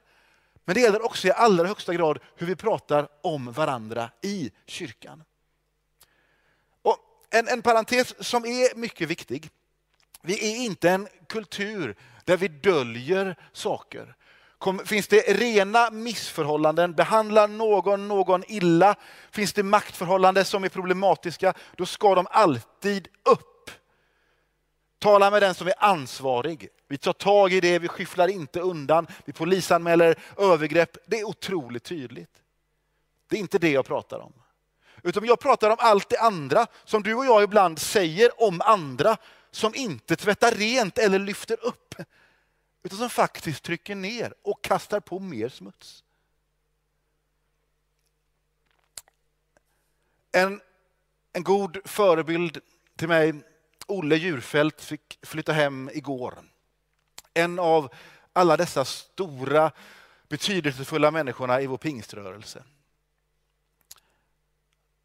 Men 0.64 0.74
det 0.74 0.80
gäller 0.80 1.04
också 1.04 1.28
i 1.28 1.32
allra 1.32 1.66
högsta 1.68 1.94
grad 1.94 2.18
hur 2.36 2.46
vi 2.46 2.56
pratar 2.56 3.08
om 3.22 3.52
varandra 3.52 4.10
i 4.22 4.50
kyrkan. 4.66 5.24
En, 7.34 7.48
en 7.48 7.62
parentes 7.62 8.14
som 8.26 8.44
är 8.44 8.76
mycket 8.76 9.08
viktig. 9.08 9.50
Vi 10.22 10.52
är 10.52 10.64
inte 10.64 10.90
en 10.90 11.08
kultur 11.28 11.96
där 12.24 12.36
vi 12.36 12.48
döljer 12.48 13.36
saker. 13.52 14.14
Finns 14.84 15.08
det 15.08 15.20
rena 15.20 15.90
missförhållanden, 15.90 16.92
behandlar 16.92 17.48
någon 17.48 18.08
någon 18.08 18.44
illa, 18.48 18.96
finns 19.30 19.52
det 19.52 19.62
maktförhållanden 19.62 20.44
som 20.44 20.64
är 20.64 20.68
problematiska, 20.68 21.54
då 21.76 21.86
ska 21.86 22.14
de 22.14 22.26
alltid 22.30 23.08
upp. 23.24 23.70
Tala 24.98 25.30
med 25.30 25.42
den 25.42 25.54
som 25.54 25.66
är 25.66 25.74
ansvarig. 25.78 26.68
Vi 26.88 26.98
tar 26.98 27.12
tag 27.12 27.52
i 27.52 27.60
det, 27.60 27.78
vi 27.78 27.88
skyfflar 27.88 28.28
inte 28.28 28.60
undan, 28.60 29.06
vi 29.24 29.32
polisanmäler 29.32 30.18
övergrepp. 30.38 30.96
Det 31.06 31.20
är 31.20 31.24
otroligt 31.24 31.84
tydligt. 31.84 32.42
Det 33.28 33.36
är 33.36 33.40
inte 33.40 33.58
det 33.58 33.70
jag 33.70 33.86
pratar 33.86 34.18
om. 34.18 34.32
Utan 35.06 35.24
jag 35.24 35.40
pratar 35.40 35.70
om 35.70 35.76
allt 35.78 36.08
det 36.08 36.18
andra 36.18 36.66
som 36.84 37.02
du 37.02 37.14
och 37.14 37.26
jag 37.26 37.42
ibland 37.42 37.78
säger 37.78 38.42
om 38.42 38.60
andra 38.60 39.16
som 39.50 39.74
inte 39.74 40.16
tvättar 40.16 40.50
rent 40.50 40.98
eller 40.98 41.18
lyfter 41.18 41.64
upp. 41.64 41.94
Utan 42.82 42.98
som 42.98 43.10
faktiskt 43.10 43.62
trycker 43.62 43.94
ner 43.94 44.34
och 44.42 44.64
kastar 44.64 45.00
på 45.00 45.18
mer 45.18 45.48
smuts. 45.48 46.04
En, 50.32 50.60
en 51.32 51.42
god 51.42 51.78
förebild 51.84 52.60
till 52.96 53.08
mig 53.08 53.34
Olle 53.86 54.16
Djurfält 54.16 54.80
fick 54.80 55.18
flytta 55.22 55.52
hem 55.52 55.90
igår. 55.92 56.38
En 57.34 57.58
av 57.58 57.94
alla 58.32 58.56
dessa 58.56 58.84
stora 58.84 59.72
betydelsefulla 60.28 61.10
människorna 61.10 61.60
i 61.60 61.66
vår 61.66 61.78
pingströrelse. 61.78 62.64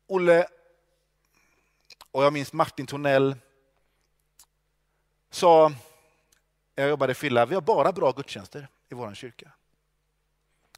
Olle 0.10 0.48
och 2.12 2.24
jag 2.24 2.34
minns 2.34 2.54
Martin 2.54 2.86
Tornell 2.86 3.36
sa, 5.30 5.72
jag 6.76 6.90
jobbade 6.90 7.12
i 7.12 7.16
Filla, 7.16 7.46
vi 7.46 7.56
har 7.56 7.62
bara 7.62 7.92
bra 7.92 8.12
gudstjänster 8.12 8.68
i 8.90 8.96
vår 8.96 9.14
kyrka. 9.14 9.52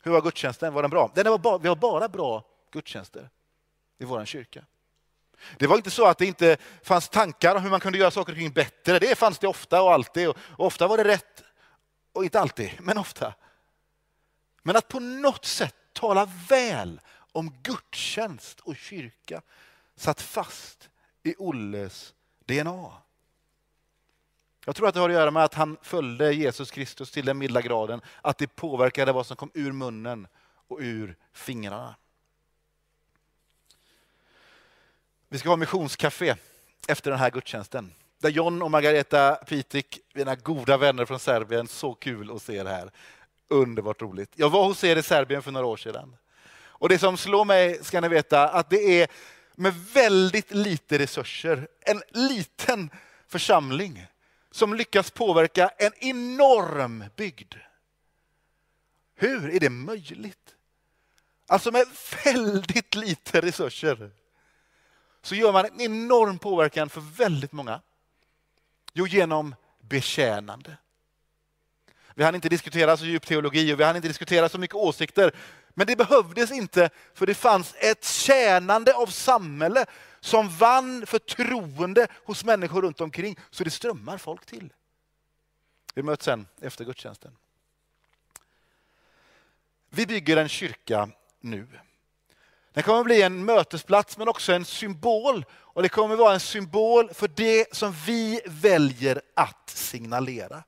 Hur 0.02 0.12
var 0.12 0.22
gudstjänsten? 0.22 0.74
Var 0.74 0.82
den 0.82 0.92
bra? 0.92 1.12
Den 1.16 1.32
var 1.32 1.38
bara, 1.38 1.58
vi 1.58 1.68
har 1.68 1.76
bara 1.76 2.08
bra 2.08 2.44
gudstjänster 2.72 3.30
i 3.98 4.06
vår 4.06 4.26
kyrka. 4.26 4.66
Det 5.58 5.68
var 5.68 5.78
inte 5.78 5.92
så 5.92 6.06
att 6.06 6.18
det 6.18 6.26
inte 6.26 6.58
fanns 6.84 7.10
tankar 7.10 7.56
om 7.56 7.64
hur 7.64 7.70
man 7.70 7.80
kunde 7.80 7.98
göra 7.98 8.12
saker 8.12 8.32
och 8.32 8.38
ting 8.38 8.52
bättre. 8.52 9.00
Det 9.00 9.18
fanns 9.18 9.40
det 9.40 9.48
ofta 9.48 9.82
och 9.82 9.94
alltid. 9.94 10.30
Och 10.30 10.36
ofta 10.58 10.88
var 10.88 10.98
det 10.98 11.04
rätt. 11.04 11.44
Och 12.14 12.24
inte 12.24 12.40
alltid, 12.40 12.72
men 12.80 12.98
ofta. 12.98 13.34
Men 14.64 14.76
att 14.76 14.88
på 14.88 15.00
något 15.00 15.46
sätt 15.46 15.76
tala 15.94 16.30
väl 16.50 17.02
om 17.32 17.54
gudstjänst 17.64 18.60
och 18.60 18.76
kyrka 18.76 19.42
satt 19.96 20.22
fast 20.22 20.90
i 21.24 21.36
Olles 21.38 22.14
DNA. 22.46 22.92
Jag 24.66 24.76
tror 24.76 24.88
att 24.88 24.94
det 24.94 25.00
har 25.00 25.10
att 25.10 25.16
göra 25.16 25.32
med 25.32 25.44
att 25.44 25.54
han 25.54 25.78
följde 25.82 26.34
Jesus 26.34 26.72
Kristus 26.72 27.12
till 27.12 27.26
den 27.26 27.38
milda 27.38 27.62
graden, 27.62 28.02
att 28.22 28.38
det 28.38 28.56
påverkade 28.56 29.12
vad 29.12 29.26
som 29.26 29.38
kom 29.38 29.52
ur 29.54 29.72
munnen 29.72 30.28
och 30.68 30.78
ur 30.82 31.16
fingrarna. 31.34 31.96
Vi 35.30 35.40
ska 35.40 35.50
ha 35.50 35.56
missionscafé 35.56 36.36
efter 36.88 37.12
den 37.12 37.20
här 37.20 37.32
gudstjänsten. 37.32 37.94
Där 38.20 38.30
John 38.30 38.62
och 38.62 38.72
Margareta 38.72 39.36
Pitik, 39.36 40.00
mina 40.14 40.36
goda 40.36 40.78
vänner 40.78 41.06
från 41.06 41.20
Serbien, 41.20 41.68
så 41.68 41.94
kul 41.94 42.32
att 42.32 42.42
se 42.42 42.56
er 42.56 42.66
här. 42.66 42.92
Underbart 43.48 44.02
roligt. 44.02 44.32
Jag 44.36 44.50
var 44.50 44.66
hos 44.66 44.84
er 44.84 44.96
i 44.96 45.04
Serbien 45.04 45.42
för 45.42 45.52
några 45.52 45.66
år 45.66 45.78
sedan. 45.78 46.16
Och 46.82 46.90
det 46.90 47.00
som 47.00 47.18
slår 47.18 47.46
mig, 47.46 47.84
ska 47.84 48.02
ni 48.02 48.08
veta, 48.08 48.50
att 48.50 48.70
det 48.70 49.02
är 49.02 49.08
med 49.56 49.74
väldigt 49.94 50.52
lite 50.52 51.00
resurser, 51.00 51.68
en 51.82 52.02
liten 52.10 52.90
församling 53.28 54.06
som 54.52 54.74
lyckas 54.74 55.12
påverka 55.12 55.70
en 55.78 55.92
enorm 56.00 57.04
bygd. 57.16 57.56
Hur 59.16 59.50
är 59.56 59.60
det 59.60 59.70
möjligt? 59.70 60.56
Alltså 61.48 61.72
med 61.72 61.86
väldigt 62.24 62.96
lite 62.96 63.42
resurser 63.42 64.12
så 65.22 65.36
gör 65.36 65.52
man 65.52 65.66
en 65.66 65.82
enorm 65.82 66.40
påverkan 66.40 66.90
för 66.90 67.02
väldigt 67.02 67.52
många. 67.52 67.82
Jo, 68.94 69.08
genom 69.08 69.56
betjänande. 69.80 70.78
Vi 72.16 72.24
hann 72.24 72.36
inte 72.36 72.50
diskutera 72.50 72.98
så 72.98 73.06
djup 73.06 73.26
teologi 73.26 73.74
och 73.74 73.80
vi 73.80 73.84
hann 73.84 73.96
inte 73.96 74.08
diskutera 74.08 74.50
så 74.50 74.58
mycket 74.58 74.76
åsikter. 74.76 75.36
Men 75.74 75.88
det 75.88 75.96
behövdes 75.96 76.52
inte, 76.52 76.90
för 77.14 77.26
det 77.26 77.34
fanns 77.34 77.76
ett 77.78 78.06
tjänande 78.06 78.94
av 78.94 79.08
samhälle 79.08 79.86
som 80.20 80.50
vann 80.50 81.06
förtroende 81.06 82.08
hos 82.26 82.44
människor 82.44 82.82
runt 82.82 83.02
omkring, 83.02 83.40
så 83.50 83.64
det 83.64 83.70
strömmar 83.70 84.18
folk 84.18 84.46
till. 84.46 84.74
Vi 85.94 86.04
möts 86.04 86.26
sen 86.26 86.48
efter 86.62 86.86
gudstjänsten. 86.86 87.38
Vi 89.90 90.06
bygger 90.06 90.38
en 90.38 90.50
kyrka 90.50 91.10
nu. 91.40 91.68
Den 92.74 92.84
kommer 92.84 93.00
att 93.00 93.06
bli 93.06 93.22
en 93.22 93.46
mötesplats 93.46 94.18
men 94.18 94.28
också 94.28 94.54
en 94.54 94.66
symbol. 94.66 95.46
Och 95.52 95.84
det 95.84 95.90
kommer 95.90 96.14
att 96.14 96.20
vara 96.20 96.34
en 96.34 96.40
symbol 96.40 97.14
för 97.14 97.28
det 97.28 97.76
som 97.76 97.92
vi 97.92 98.42
väljer 98.46 99.22
att 99.36 99.70
signalera. 99.70 100.64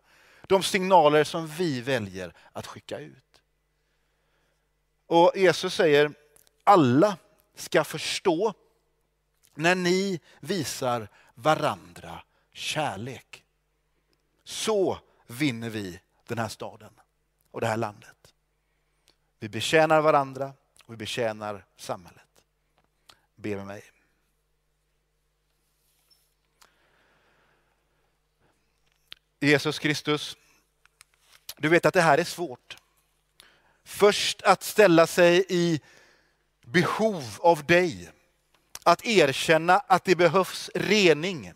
De 0.48 0.64
signaler 0.64 1.24
som 1.24 1.48
vi 1.48 1.82
väljer 1.82 2.34
att 2.52 2.68
skicka 2.68 3.00
ut. 3.00 3.23
Och 5.08 5.32
Jesus 5.36 5.76
säger, 5.76 6.14
alla 6.64 7.18
ska 7.56 7.84
förstå 7.84 8.54
när 9.54 9.76
ni 9.76 10.20
visar 10.40 11.08
varandra 11.36 12.24
kärlek. 12.52 13.44
Så 14.44 15.00
vinner 15.28 15.70
vi 15.70 16.02
den 16.28 16.38
här 16.38 16.48
staden 16.48 16.94
och 17.52 17.62
det 17.62 17.68
här 17.68 17.78
landet. 17.78 18.34
Vi 19.40 19.50
betjänar 19.50 20.02
varandra 20.02 20.54
och 20.86 20.94
vi 20.94 20.98
betjänar 20.98 21.66
samhället. 21.78 22.28
Be 23.36 23.56
med 23.56 23.68
mig. 23.68 23.84
Jesus 29.40 29.80
Kristus, 29.80 30.38
du 31.58 31.70
vet 31.70 31.86
att 31.86 31.94
det 31.94 32.02
här 32.02 32.18
är 32.18 32.24
svårt. 32.24 32.78
Först 33.84 34.42
att 34.42 34.64
ställa 34.64 35.08
sig 35.08 35.46
i 35.50 35.82
behov 36.66 37.24
av 37.40 37.66
dig. 37.66 38.12
Att 38.84 39.06
erkänna 39.06 39.78
att 39.78 40.06
det 40.06 40.16
behövs 40.16 40.70
rening. 40.76 41.54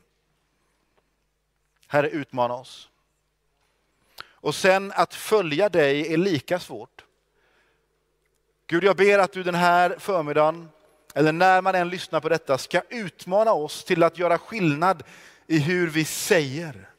Herre, 1.87 2.09
utmana 2.09 2.53
oss. 2.53 2.89
Och 4.23 4.55
sen 4.55 4.91
att 4.95 5.13
följa 5.13 5.69
dig 5.69 6.13
är 6.13 6.17
lika 6.17 6.59
svårt. 6.59 7.03
Gud, 8.67 8.83
jag 8.83 8.95
ber 8.95 9.19
att 9.19 9.31
du 9.31 9.43
den 9.43 9.55
här 9.55 9.95
förmiddagen, 9.99 10.69
eller 11.13 11.31
när 11.31 11.61
man 11.61 11.75
än 11.75 11.89
lyssnar 11.89 12.19
på 12.19 12.29
detta, 12.29 12.57
ska 12.57 12.81
utmana 12.89 13.53
oss 13.53 13.83
till 13.83 14.03
att 14.03 14.17
göra 14.17 14.37
skillnad 14.37 15.03
i 15.47 15.59
hur 15.59 15.89
vi 15.89 16.05
säger, 16.05 16.89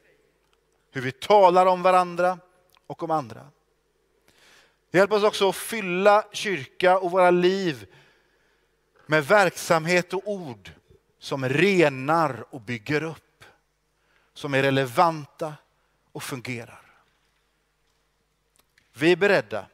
hur 0.91 1.01
vi 1.01 1.11
talar 1.11 1.65
om 1.65 1.81
varandra 1.81 2.39
och 2.87 3.03
om 3.03 3.11
andra. 3.11 3.47
Hjälp 4.91 5.11
oss 5.11 5.23
också 5.23 5.49
att 5.49 5.55
fylla 5.55 6.25
kyrka 6.31 6.99
och 6.99 7.11
våra 7.11 7.31
liv 7.31 7.87
med 9.07 9.27
verksamhet 9.27 10.13
och 10.13 10.21
ord 10.25 10.71
som 11.19 11.49
renar 11.49 12.45
och 12.49 12.61
bygger 12.61 13.03
upp, 13.03 13.43
som 14.33 14.53
är 14.53 14.63
relevanta 14.63 15.53
och 16.11 16.23
fungerar. 16.23 16.81
Vi 18.93 19.11
är 19.11 19.15
beredda 19.15 19.65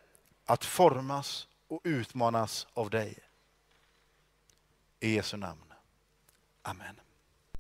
att 0.46 0.66
formas 0.66 1.48
och 1.68 1.82
utmanas 1.84 2.68
av 2.74 2.90
dig. 2.90 3.18
I 5.00 5.16
Jesu 5.16 5.38
namn. 5.38 5.62
Amen. 6.62 6.96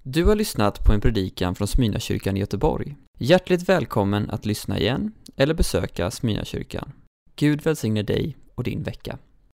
Du 0.03 0.25
har 0.25 0.35
lyssnat 0.35 0.85
på 0.85 0.93
en 0.93 1.01
predikan 1.01 1.55
från 1.55 1.67
Smyrnakyrkan 1.67 2.37
i 2.37 2.39
Göteborg. 2.39 2.95
Hjärtligt 3.17 3.69
välkommen 3.69 4.29
att 4.29 4.45
lyssna 4.45 4.79
igen 4.79 5.13
eller 5.35 5.53
besöka 5.53 6.11
Smyrnakyrkan. 6.11 6.91
Gud 7.37 7.61
välsigne 7.61 8.03
dig 8.03 8.37
och 8.55 8.63
din 8.63 8.83
vecka. 8.83 9.17